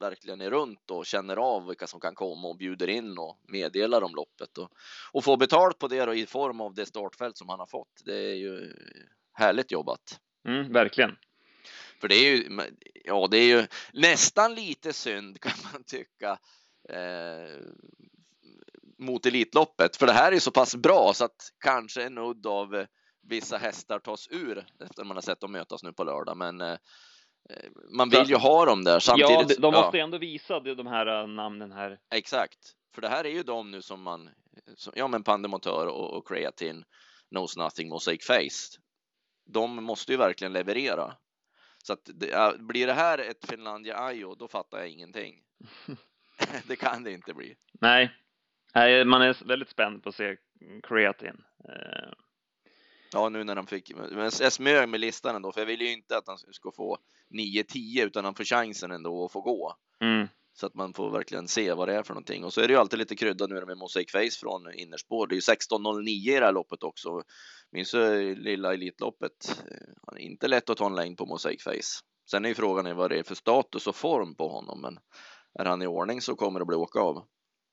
verkligen 0.00 0.40
är 0.40 0.50
runt 0.50 0.90
och 0.90 1.06
känner 1.06 1.36
av 1.36 1.66
vilka 1.66 1.86
som 1.86 2.00
kan 2.00 2.14
komma 2.14 2.48
och 2.48 2.56
bjuder 2.56 2.88
in 2.88 3.18
och 3.18 3.38
meddelar 3.48 4.02
om 4.02 4.14
loppet 4.14 4.58
och, 4.58 4.70
och 5.12 5.24
får 5.24 5.36
betalt 5.36 5.78
på 5.78 5.88
det 5.88 6.04
då 6.04 6.14
i 6.14 6.26
form 6.26 6.60
av 6.60 6.74
det 6.74 6.86
startfält 6.86 7.36
som 7.36 7.48
han 7.48 7.58
har 7.58 7.66
fått. 7.66 8.02
Det 8.04 8.16
är 8.16 8.34
ju 8.34 8.72
härligt 9.38 9.72
jobbat. 9.72 10.20
Mm, 10.48 10.72
verkligen. 10.72 11.16
För 12.00 12.08
det 12.08 12.14
är 12.14 12.36
ju, 12.36 12.60
ja, 13.04 13.28
det 13.30 13.38
är 13.38 13.58
ju 13.58 13.66
nästan 13.92 14.54
lite 14.54 14.92
synd 14.92 15.40
kan 15.40 15.52
man 15.72 15.84
tycka 15.84 16.38
eh, 16.88 17.60
mot 18.98 19.26
Elitloppet, 19.26 19.96
för 19.96 20.06
det 20.06 20.12
här 20.12 20.32
är 20.32 20.38
så 20.38 20.50
pass 20.50 20.76
bra 20.76 21.12
så 21.14 21.24
att 21.24 21.52
kanske 21.64 22.02
en 22.02 22.18
udd 22.18 22.46
av 22.46 22.74
eh, 22.74 22.86
vissa 23.22 23.56
hästar 23.56 23.98
tas 23.98 24.28
ur 24.30 24.66
efter 24.84 25.04
man 25.04 25.16
har 25.16 25.22
sett 25.22 25.40
dem 25.40 25.52
mötas 25.52 25.82
nu 25.82 25.92
på 25.92 26.04
lördag. 26.04 26.36
Men 26.36 26.60
eh, 26.60 26.76
man 27.90 28.10
vill 28.10 28.28
ju 28.30 28.36
ha 28.36 28.64
dem 28.64 28.84
där 28.84 29.00
samtidigt. 29.00 29.50
Ja, 29.50 29.56
de 29.60 29.74
måste 29.74 29.98
ja. 29.98 30.04
ändå 30.04 30.18
visa 30.18 30.60
de 30.60 30.86
här 30.86 31.20
eh, 31.20 31.26
namnen 31.26 31.72
här. 31.72 31.98
Exakt, 32.14 32.58
för 32.94 33.02
det 33.02 33.08
här 33.08 33.24
är 33.24 33.30
ju 33.30 33.42
de 33.42 33.70
nu 33.70 33.82
som 33.82 34.02
man, 34.02 34.30
ja 34.94 35.08
men 35.08 35.22
Pandemotör 35.22 35.86
och, 35.86 36.16
och 36.16 36.28
Creatine, 36.28 36.84
Knows 37.28 37.56
Nothing, 37.56 37.88
Mosaic 37.88 38.26
Face. 38.26 38.78
De 39.48 39.84
måste 39.84 40.12
ju 40.12 40.18
verkligen 40.18 40.52
leverera. 40.52 41.14
Så 41.82 41.92
att 41.92 42.10
det, 42.14 42.58
blir 42.58 42.86
det 42.86 42.92
här 42.92 43.18
ett 43.18 43.46
Finlandia 43.48 43.98
Ajo, 43.98 44.34
då 44.34 44.48
fattar 44.48 44.78
jag 44.78 44.88
ingenting. 44.88 45.42
det 46.66 46.76
kan 46.76 47.04
det 47.04 47.12
inte 47.12 47.34
bli. 47.34 47.56
Nej, 48.74 49.04
man 49.04 49.22
är 49.22 49.44
väldigt 49.44 49.68
spänd 49.68 50.02
på 50.02 50.08
att 50.08 50.14
se 50.14 50.36
Creatine. 50.82 51.44
Eh, 51.68 52.12
Ja, 53.12 53.28
nu 53.28 53.44
när 53.44 53.54
de 53.54 53.66
fick, 53.66 53.94
men 53.96 54.30
jag 54.40 54.52
smög 54.52 54.88
med 54.88 55.00
listan 55.00 55.36
ändå, 55.36 55.52
för 55.52 55.60
jag 55.60 55.66
vill 55.66 55.80
ju 55.80 55.92
inte 55.92 56.16
att 56.18 56.28
han 56.28 56.38
ska 56.38 56.72
få 56.72 56.98
9-10 57.30 58.04
utan 58.06 58.24
han 58.24 58.34
får 58.34 58.44
chansen 58.44 58.90
ändå 58.90 59.24
att 59.24 59.32
få 59.32 59.40
gå. 59.40 59.76
Mm. 60.00 60.28
Så 60.60 60.66
att 60.66 60.74
man 60.74 60.94
får 60.94 61.10
verkligen 61.10 61.48
se 61.48 61.72
vad 61.72 61.88
det 61.88 61.94
är 61.94 62.02
för 62.02 62.14
någonting. 62.14 62.44
Och 62.44 62.52
så 62.52 62.60
är 62.60 62.68
det 62.68 62.72
ju 62.72 62.80
alltid 62.80 62.98
lite 62.98 63.16
krydda 63.16 63.46
nu 63.46 63.66
med 63.66 63.78
Mosaic 63.78 64.12
Face 64.12 64.40
från 64.40 64.74
innerspår. 64.74 65.26
Det 65.26 65.32
är 65.32 65.36
ju 65.36 65.40
16.09 65.40 66.08
i 66.08 66.38
det 66.38 66.44
här 66.44 66.52
loppet 66.52 66.82
också. 66.82 67.22
Minns 67.72 67.90
du 67.90 68.34
lilla 68.34 68.74
Elitloppet? 68.74 69.62
Inte 70.16 70.48
lätt 70.48 70.70
att 70.70 70.76
ta 70.76 70.86
en 70.86 70.94
längd 70.94 71.18
på 71.18 71.26
Mosaic 71.26 71.62
Face. 71.62 72.04
Sen 72.30 72.44
är 72.44 72.48
ju 72.48 72.54
frågan 72.54 72.96
vad 72.96 73.10
det 73.10 73.18
är 73.18 73.22
för 73.22 73.34
status 73.34 73.86
och 73.86 73.96
form 73.96 74.34
på 74.34 74.48
honom, 74.48 74.80
men 74.80 74.98
är 75.58 75.64
han 75.64 75.82
i 75.82 75.86
ordning 75.86 76.20
så 76.20 76.34
kommer 76.36 76.60
det 76.60 76.66
bli 76.66 76.76
åka 76.76 77.00
av. 77.00 77.26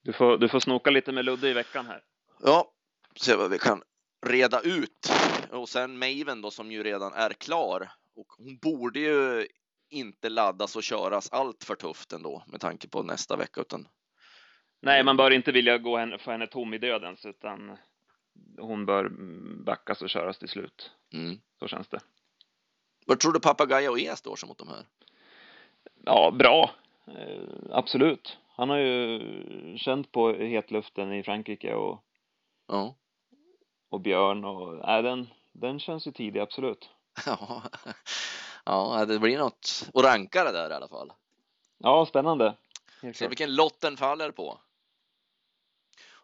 Du 0.04 0.13
får, 0.13 0.38
du 0.38 0.50
får 0.50 0.60
snoka 0.60 0.89
lite 0.89 1.12
med 1.12 1.26
Ludde 1.26 1.50
i 1.50 1.54
veckan 1.54 1.86
här. 1.86 2.04
Ja, 2.43 2.71
se 3.15 3.36
vad 3.36 3.52
vi 3.52 3.60
kan 3.60 3.82
reda 4.26 4.62
ut. 4.62 5.12
Och 5.52 5.69
sen 5.69 6.00
Maven 6.00 6.41
då 6.41 6.52
som 6.52 6.71
ju 6.71 6.84
redan 6.84 7.13
är 7.13 7.30
klar. 7.30 7.91
Och 8.15 8.28
hon 8.38 8.58
borde 8.58 9.00
ju 9.00 9.48
inte 9.89 10.30
laddas 10.30 10.76
och 10.76 10.84
köras 10.84 11.32
allt 11.32 11.63
för 11.63 11.76
tufft 11.76 12.13
ändå 12.13 12.43
med 12.48 12.62
tanke 12.62 12.88
på 12.88 13.04
nästa 13.04 13.36
vecka. 13.38 13.62
Utan... 13.62 13.88
Nej, 14.82 15.04
man 15.04 15.17
bör 15.17 15.32
inte 15.32 15.52
vilja 15.52 15.78
gå 15.78 15.98
henne, 15.98 16.17
få 16.17 16.32
henne 16.32 16.48
tom 16.48 16.74
i 16.74 16.78
dödens 16.78 17.26
utan 17.26 17.78
hon 18.58 18.86
bör 18.86 19.10
backas 19.65 20.02
och 20.02 20.10
köras 20.10 20.39
till 20.39 20.50
slut. 20.50 20.91
Mm. 21.13 21.39
Så 21.60 21.67
känns 21.67 21.88
det. 21.88 22.00
Vad 23.06 23.19
tror 23.19 23.34
du 23.34 23.39
Papagayo 23.39 23.89
och 23.89 24.00
E 24.00 24.15
står 24.15 24.36
sig 24.36 24.50
mot 24.50 24.58
de 24.58 24.67
här? 24.67 24.86
Ja, 26.06 26.32
bra. 26.32 26.71
Eh, 27.08 27.43
absolut. 27.71 28.38
Han 28.48 28.69
har 28.69 28.78
ju 28.78 29.78
känt 29.78 30.12
på 30.12 30.34
hetluften 30.34 31.13
i 31.13 31.24
Frankrike 31.24 31.74
och 31.74 32.04
ja 32.67 32.95
och 33.95 34.02
Björn 34.02 34.45
och 34.45 34.88
nej, 34.88 35.04
den, 35.04 35.28
den 35.52 35.80
känns 35.80 36.08
ju 36.08 36.12
tidig, 36.12 36.39
absolut. 36.39 36.89
Ja, 37.26 37.63
ja 38.65 39.06
det 39.06 39.19
blir 39.19 39.38
något 39.38 39.89
att 39.93 40.04
ranka 40.04 40.43
det 40.43 40.51
där 40.51 40.69
i 40.69 40.73
alla 40.73 40.88
fall. 40.88 41.13
Ja, 41.78 42.06
spännande. 42.06 42.58
Se 43.13 43.28
vilken 43.28 43.56
lott 43.56 43.82
den 43.82 43.97
faller 43.97 44.32
på. 44.32 44.60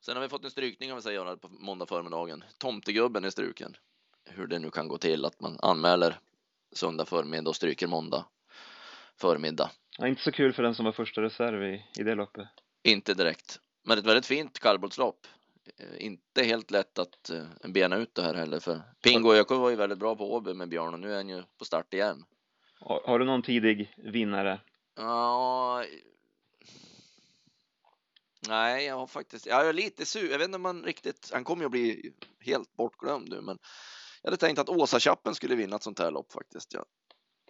Sen 0.01 0.15
har 0.15 0.21
vi 0.21 0.30
fått 0.30 0.43
en 0.43 0.51
strykning 0.51 0.91
om 0.91 0.95
vi 0.95 1.01
säger 1.01 1.36
på 1.36 1.47
måndag 1.47 1.86
förmiddagen. 1.86 2.43
Tomtegubben 2.58 3.23
är 3.25 3.30
struken. 3.30 3.77
Hur 4.25 4.47
det 4.47 4.60
nu 4.60 4.71
kan 4.71 4.88
gå 4.88 4.97
till 4.97 5.25
att 5.25 5.39
man 5.39 5.58
anmäler 5.62 6.19
söndag 6.71 7.06
förmiddag 7.06 7.49
och 7.49 7.56
stryker 7.56 7.88
måndag 7.88 8.25
förmiddag. 9.15 9.71
Ja, 9.97 10.08
inte 10.08 10.21
så 10.21 10.32
kul 10.32 10.54
för 10.54 10.63
den 10.63 10.75
som 10.75 10.86
var 10.86 10.91
första 10.91 11.21
reserv 11.21 11.63
i, 11.63 11.86
i 11.99 12.04
det 12.04 12.15
loppet. 12.15 12.47
Inte 12.84 13.13
direkt, 13.13 13.60
men 13.84 13.97
ett 13.97 14.06
väldigt 14.06 14.25
fint 14.25 14.60
kallblodslopp. 14.60 15.27
Eh, 15.78 16.06
inte 16.06 16.43
helt 16.43 16.71
lätt 16.71 17.00
att 17.00 17.30
eh, 17.30 17.45
bena 17.63 17.97
ut 17.97 18.15
det 18.15 18.21
här 18.21 18.34
heller 18.34 18.60
för 18.60 18.82
Pingo 19.04 19.34
Öko 19.34 19.56
var 19.56 19.69
ju 19.69 19.76
väldigt 19.76 20.00
bra 20.00 20.15
på 20.15 20.34
Åby 20.34 20.54
med 20.54 20.69
Björn 20.69 20.93
och 20.93 21.00
nu 21.00 21.12
är 21.12 21.15
han 21.15 21.30
ju 21.30 21.43
på 21.58 21.65
start 21.65 21.93
igen. 21.93 22.24
Har, 22.80 23.02
har 23.06 23.19
du 23.19 23.26
någon 23.26 23.41
tidig 23.41 23.93
vinnare? 23.97 24.60
Ja. 24.95 25.84
Nej, 28.47 28.86
jag 28.86 28.95
har 28.95 29.08
faktiskt. 29.08 29.45
Jag 29.45 29.67
är 29.67 29.74
lite 29.74 30.06
sur. 30.06 30.32
Jag 30.32 30.38
vet 30.38 30.45
inte 30.45 30.56
om 30.56 30.62
man 30.62 30.84
riktigt. 30.84 31.30
Han 31.34 31.43
kommer 31.43 31.62
ju 31.62 31.65
att 31.65 31.71
bli 31.71 32.13
helt 32.39 32.74
bortglömd 32.74 33.30
nu, 33.30 33.41
men 33.41 33.58
jag 34.21 34.28
hade 34.28 34.38
tänkt 34.38 34.60
att 34.60 34.69
Åsa 34.69 35.15
skulle 35.34 35.56
vinna 35.56 35.76
ett 35.76 35.84
sånt 35.84 36.00
här 36.00 36.12
lopp 36.12 36.32
faktiskt. 36.32 36.74
Ja. 36.74 36.86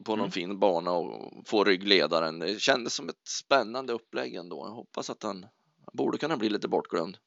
På 0.03 0.11
någon 0.11 0.19
mm. 0.19 0.31
fin 0.31 0.59
bana 0.59 0.91
och 0.91 1.47
få 1.47 1.63
ryggledaren. 1.63 2.39
Det 2.39 2.61
kändes 2.61 2.93
som 2.93 3.09
ett 3.09 3.27
spännande 3.27 3.93
upplägg 3.93 4.35
ändå. 4.35 4.65
Jag 4.67 4.73
hoppas 4.73 5.09
att 5.09 5.23
han 5.23 5.45
borde 5.93 6.17
kunna 6.17 6.37
bli 6.37 6.49
lite 6.49 6.67
bortglömd. 6.67 7.17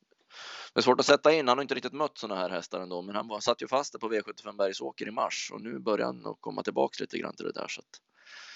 Det 0.72 0.80
är 0.80 0.82
svårt 0.82 1.00
att 1.00 1.06
sätta 1.06 1.32
in. 1.32 1.48
Han 1.48 1.58
har 1.58 1.62
inte 1.62 1.74
riktigt 1.74 1.92
mött 1.92 2.18
sådana 2.18 2.40
här 2.40 2.50
hästar 2.50 2.80
ändå, 2.80 3.02
men 3.02 3.16
han 3.16 3.28
var, 3.28 3.40
satt 3.40 3.62
ju 3.62 3.68
fast 3.68 4.00
på 4.00 4.12
V75 4.12 4.56
Bergsåker 4.56 5.08
i 5.08 5.10
mars 5.10 5.50
och 5.54 5.60
nu 5.60 5.78
börjar 5.78 6.06
han 6.06 6.26
att 6.26 6.40
komma 6.40 6.62
tillbaks 6.62 7.00
lite 7.00 7.18
grann 7.18 7.36
till 7.36 7.46
det 7.46 7.52
där. 7.52 7.68
Så 7.68 7.82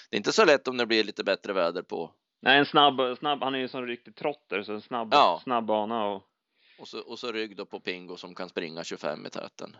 det 0.09 0.15
är 0.15 0.17
inte 0.17 0.31
så 0.31 0.45
lätt 0.45 0.67
om 0.67 0.77
det 0.77 0.85
blir 0.85 1.03
lite 1.03 1.23
bättre 1.23 1.53
väder 1.53 1.81
på. 1.81 2.11
Nej, 2.41 2.59
en 2.59 2.65
snabb, 2.65 3.17
snabb. 3.17 3.43
Han 3.43 3.55
är 3.55 3.59
ju 3.59 3.67
som 3.67 3.85
riktig 3.85 4.15
trotter, 4.15 4.63
så 4.63 4.73
en 4.73 4.81
snabb, 4.81 5.09
ja. 5.11 5.41
snabb 5.43 5.65
bana 5.65 6.05
och. 6.05 6.23
Och 6.79 6.87
så, 6.87 6.99
och 6.99 7.19
så 7.19 7.31
rygg 7.31 7.57
då 7.57 7.65
på 7.65 7.79
Pingo 7.79 8.17
som 8.17 8.35
kan 8.35 8.49
springa 8.49 8.83
25 8.83 9.25
i 9.25 9.29
täten. 9.29 9.75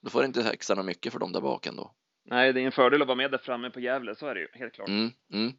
Då 0.00 0.10
får 0.10 0.24
inte 0.24 0.42
häxarna 0.42 0.82
mycket 0.82 1.12
för 1.12 1.20
dem 1.20 1.32
där 1.32 1.40
bak 1.40 1.66
ändå. 1.66 1.94
Nej, 2.24 2.52
det 2.52 2.60
är 2.60 2.66
en 2.66 2.72
fördel 2.72 3.02
att 3.02 3.08
vara 3.08 3.16
med 3.16 3.30
där 3.30 3.38
framme 3.38 3.70
på 3.70 3.80
Gävle, 3.80 4.14
så 4.14 4.26
är 4.26 4.34
det 4.34 4.40
ju 4.40 4.48
helt 4.52 4.74
klart. 4.74 4.88
Mm, 4.88 5.10
mm. 5.32 5.52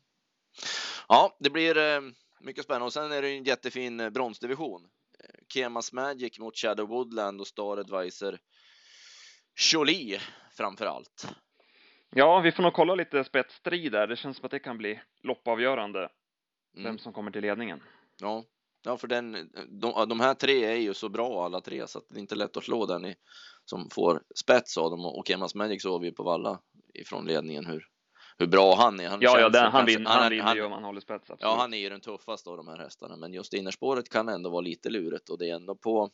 Ja, 1.07 1.37
det 1.39 1.49
blir 1.49 1.77
eh, 1.77 2.01
mycket 2.41 2.63
spännande 2.63 2.85
och 2.85 2.93
sen 2.93 3.11
är 3.11 3.21
det 3.21 3.29
en 3.29 3.43
jättefin 3.43 3.99
eh, 3.99 4.09
bronsdivision. 4.09 4.87
Kemas 5.53 5.93
Magic 5.93 6.39
mot 6.39 6.57
Shadow 6.57 6.87
Woodland 6.87 7.41
och 7.41 7.47
Star 7.47 7.77
Advisor 7.77 8.39
Jolie 9.73 10.19
framför 10.57 10.85
allt. 10.85 11.27
Ja, 12.09 12.39
vi 12.39 12.51
får 12.51 12.63
nog 12.63 12.73
kolla 12.73 12.95
lite 12.95 13.23
spetsstrid 13.23 13.91
där. 13.91 14.07
Det 14.07 14.15
känns 14.15 14.37
som 14.37 14.45
att 14.45 14.51
det 14.51 14.59
kan 14.59 14.77
bli 14.77 15.01
loppavgörande. 15.23 15.99
Mm. 15.99 16.83
Vem 16.83 16.97
som 16.97 17.13
kommer 17.13 17.31
till 17.31 17.41
ledningen. 17.41 17.83
Ja, 18.21 18.43
ja 18.83 18.97
för 18.97 19.07
den, 19.07 19.51
de, 19.69 20.09
de 20.09 20.19
här 20.19 20.33
tre 20.33 20.65
är 20.65 20.75
ju 20.75 20.93
så 20.93 21.09
bra 21.09 21.45
alla 21.45 21.61
tre 21.61 21.87
så 21.87 21.99
att 21.99 22.05
det 22.09 22.17
är 22.17 22.19
inte 22.19 22.35
lätt 22.35 22.57
att 22.57 22.63
slå 22.63 22.85
den 22.85 23.05
i, 23.05 23.15
som 23.65 23.89
får 23.89 24.23
spets 24.35 24.77
av 24.77 24.91
dem 24.91 25.05
och 25.05 25.27
Kemas 25.27 25.55
Magic 25.55 25.81
såg 25.81 26.01
vi 26.01 26.11
på 26.11 26.23
valla 26.23 26.59
ifrån 26.93 27.25
ledningen 27.25 27.65
hur 27.65 27.85
hur 28.39 28.47
bra 28.47 28.75
han 28.75 28.99
är. 28.99 29.09
Han 29.09 29.21
ja, 29.21 29.39
ja, 29.39 29.49
den, 29.49 29.63
han, 29.63 29.71
han 29.71 29.85
vinner 29.85 30.55
ju 30.55 30.63
om 30.63 30.71
han 30.71 30.83
håller 30.83 31.01
spets. 31.01 31.21
Absolut. 31.21 31.41
Ja, 31.41 31.55
han 31.55 31.73
är 31.73 31.77
ju 31.77 31.89
den 31.89 32.01
tuffaste 32.01 32.49
av 32.49 32.57
de 32.57 32.67
här 32.67 32.77
hästarna, 32.77 33.15
men 33.15 33.33
just 33.33 33.53
innerspåret 33.53 34.09
kan 34.09 34.29
ändå 34.29 34.49
vara 34.49 34.61
lite 34.61 34.89
lurigt 34.89 35.29
och 35.29 35.37
det 35.37 35.49
är 35.49 35.55
ändå 35.55 35.75
på 35.75 36.09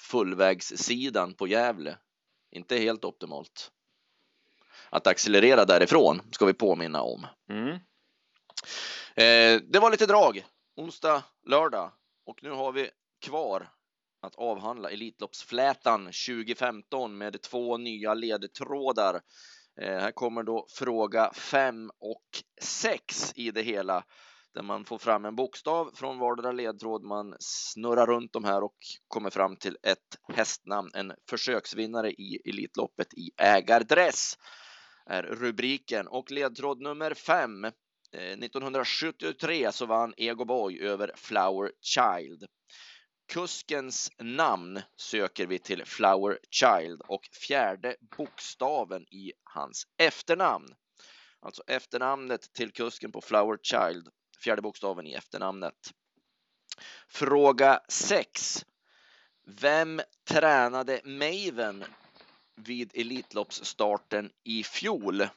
fullvägssidan 0.00 1.34
på 1.34 1.46
Gävle. 1.46 1.96
Inte 2.50 2.76
helt 2.76 3.04
optimalt. 3.04 3.70
Att 4.90 5.06
accelerera 5.06 5.64
därifrån 5.64 6.20
ska 6.30 6.46
vi 6.46 6.54
påminna 6.54 7.02
om. 7.02 7.26
Mm. 7.50 7.70
Eh, 9.14 9.62
det 9.70 9.78
var 9.78 9.90
lite 9.90 10.06
drag 10.06 10.44
onsdag, 10.76 11.22
lördag 11.46 11.92
och 12.26 12.42
nu 12.42 12.50
har 12.50 12.72
vi 12.72 12.90
kvar 13.20 13.68
att 14.20 14.34
avhandla 14.34 14.90
Elitloppsflätan 14.90 16.04
2015 16.04 17.18
med 17.18 17.42
två 17.42 17.76
nya 17.76 18.14
ledtrådar 18.14 19.20
Eh, 19.80 19.98
här 19.98 20.10
kommer 20.10 20.42
då 20.42 20.66
fråga 20.70 21.32
5 21.32 21.90
och 22.00 22.24
6 22.62 23.32
i 23.36 23.50
det 23.50 23.62
hela 23.62 24.04
där 24.54 24.62
man 24.62 24.84
får 24.84 24.98
fram 24.98 25.24
en 25.24 25.36
bokstav 25.36 25.90
från 25.94 26.18
vardera 26.18 26.52
ledtråd. 26.52 27.04
Man 27.04 27.34
snurrar 27.40 28.06
runt 28.06 28.32
de 28.32 28.44
här 28.44 28.62
och 28.62 28.76
kommer 29.08 29.30
fram 29.30 29.56
till 29.56 29.76
ett 29.82 30.36
hästnamn. 30.36 30.90
En 30.94 31.12
försöksvinnare 31.30 32.10
i 32.10 32.40
Elitloppet 32.50 33.14
i 33.14 33.30
ägardress 33.36 34.38
är 35.06 35.22
rubriken 35.22 36.08
och 36.08 36.30
ledtråd 36.30 36.80
nummer 36.80 37.14
5. 37.14 37.64
1973 38.12 39.64
eh, 39.64 39.70
så 39.70 39.86
vann 39.86 40.14
Ego 40.16 40.44
Boy 40.44 40.80
över 40.80 41.12
Flower 41.16 41.72
Child. 41.80 42.46
Kuskens 43.28 44.12
namn 44.18 44.82
söker 44.96 45.46
vi 45.46 45.58
till 45.58 45.84
Flower 45.84 46.38
Child 46.50 47.02
och 47.08 47.28
fjärde 47.32 47.96
bokstaven 48.16 49.02
i 49.02 49.32
hans 49.44 49.86
efternamn. 49.96 50.74
Alltså 51.40 51.62
efternamnet 51.66 52.52
till 52.52 52.72
kusken 52.72 53.12
på 53.12 53.20
Flower 53.20 53.58
Child, 53.62 54.08
fjärde 54.44 54.62
bokstaven 54.62 55.06
i 55.06 55.12
efternamnet. 55.12 55.94
Fråga 57.08 57.80
6. 57.88 58.64
Vem 59.46 60.00
tränade 60.28 61.00
Maven 61.04 61.84
vid 62.56 62.90
Elitloppsstarten 62.94 64.30
i 64.44 64.64
fjol? 64.64 65.28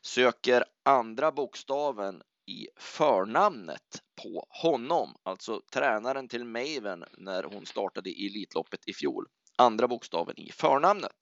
Söker 0.00 0.64
andra 0.82 1.32
bokstaven 1.32 2.22
i 2.46 2.68
förnamnet 2.76 4.02
på 4.22 4.46
honom, 4.48 5.14
alltså 5.22 5.62
tränaren 5.72 6.28
till 6.28 6.44
Maven 6.44 7.04
när 7.18 7.42
hon 7.42 7.66
startade 7.66 8.10
i 8.10 8.26
Elitloppet 8.26 8.80
i 8.86 8.92
fjol. 8.92 9.26
Andra 9.56 9.88
bokstaven 9.88 10.38
i 10.38 10.50
förnamnet. 10.52 11.16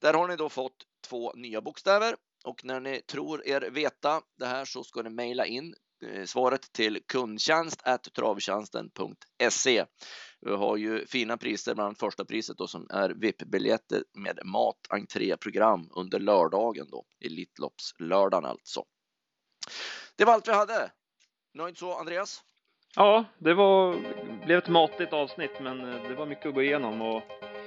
Där 0.00 0.14
har 0.14 0.28
ni 0.28 0.36
då 0.36 0.48
fått 0.48 0.76
två 1.08 1.32
nya 1.32 1.60
bokstäver 1.60 2.16
och 2.44 2.64
när 2.64 2.80
ni 2.80 3.00
tror 3.00 3.46
er 3.46 3.60
veta 3.60 4.22
det 4.38 4.46
här 4.46 4.64
så 4.64 4.84
ska 4.84 5.02
ni 5.02 5.10
mejla 5.10 5.46
in 5.46 5.74
eh, 6.04 6.24
svaret 6.24 6.72
till 6.72 7.00
kundtjänst 7.06 7.82
travtjänsten.se. 8.14 9.84
Vi 10.40 10.52
har 10.52 10.76
ju 10.76 11.06
fina 11.06 11.36
priser, 11.36 11.74
bland 11.74 11.86
annat 11.86 11.98
första 11.98 12.24
priset 12.24 12.58
då 12.58 12.66
som 12.66 12.86
är 12.90 13.10
VIP-biljetter 13.10 14.04
med 14.14 14.38
mat, 14.44 14.78
entréprogram 14.88 15.88
under 15.90 16.18
lördagen 16.18 16.86
då, 16.90 17.04
Elitloppslördagen 17.24 18.44
alltså. 18.44 18.84
Det 20.16 20.24
var 20.24 20.32
allt 20.32 20.48
vi 20.48 20.52
hade. 20.52 20.90
Nöjd 21.54 21.78
så, 21.78 21.98
Andreas? 21.98 22.42
Ja, 22.96 23.24
det 23.38 23.54
var, 23.54 23.96
blev 24.44 24.58
ett 24.58 24.68
matigt 24.68 25.12
avsnitt, 25.12 25.60
men 25.60 25.94
eh, 25.94 26.08
det 26.08 26.14
var 26.14 26.26
mycket 26.26 26.46
att 26.46 26.54
gå 26.54 26.62
igenom. 26.62 27.02
Och... 27.02 27.22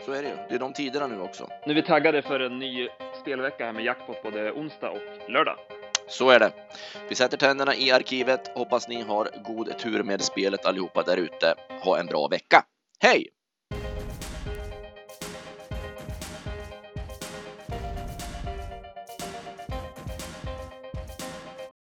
Så 0.05 0.11
är 0.11 0.23
det 0.23 0.29
ju. 0.29 0.35
Det 0.35 0.55
är 0.55 0.59
de 0.59 0.73
tiderna 0.73 1.07
nu 1.07 1.21
också. 1.21 1.49
Nu 1.65 1.71
är 1.71 1.75
vi 1.75 1.81
taggade 1.81 2.21
för 2.21 2.39
en 2.39 2.59
ny 2.59 2.89
spelvecka 3.21 3.65
här 3.65 3.73
med 3.73 3.83
jackpot 3.83 4.23
både 4.23 4.51
onsdag 4.51 4.89
och 4.89 5.29
lördag. 5.29 5.57
Så 6.07 6.29
är 6.29 6.39
det. 6.39 6.51
Vi 7.09 7.15
sätter 7.15 7.37
tänderna 7.37 7.75
i 7.75 7.91
arkivet. 7.91 8.47
Hoppas 8.47 8.87
ni 8.87 9.01
har 9.01 9.29
god 9.45 9.77
tur 9.77 10.03
med 10.03 10.21
spelet 10.21 10.65
allihopa 10.65 11.03
där 11.03 11.17
ute. 11.17 11.55
Ha 11.83 11.99
en 11.99 12.05
bra 12.05 12.27
vecka. 12.27 12.63
Hej! 12.99 13.34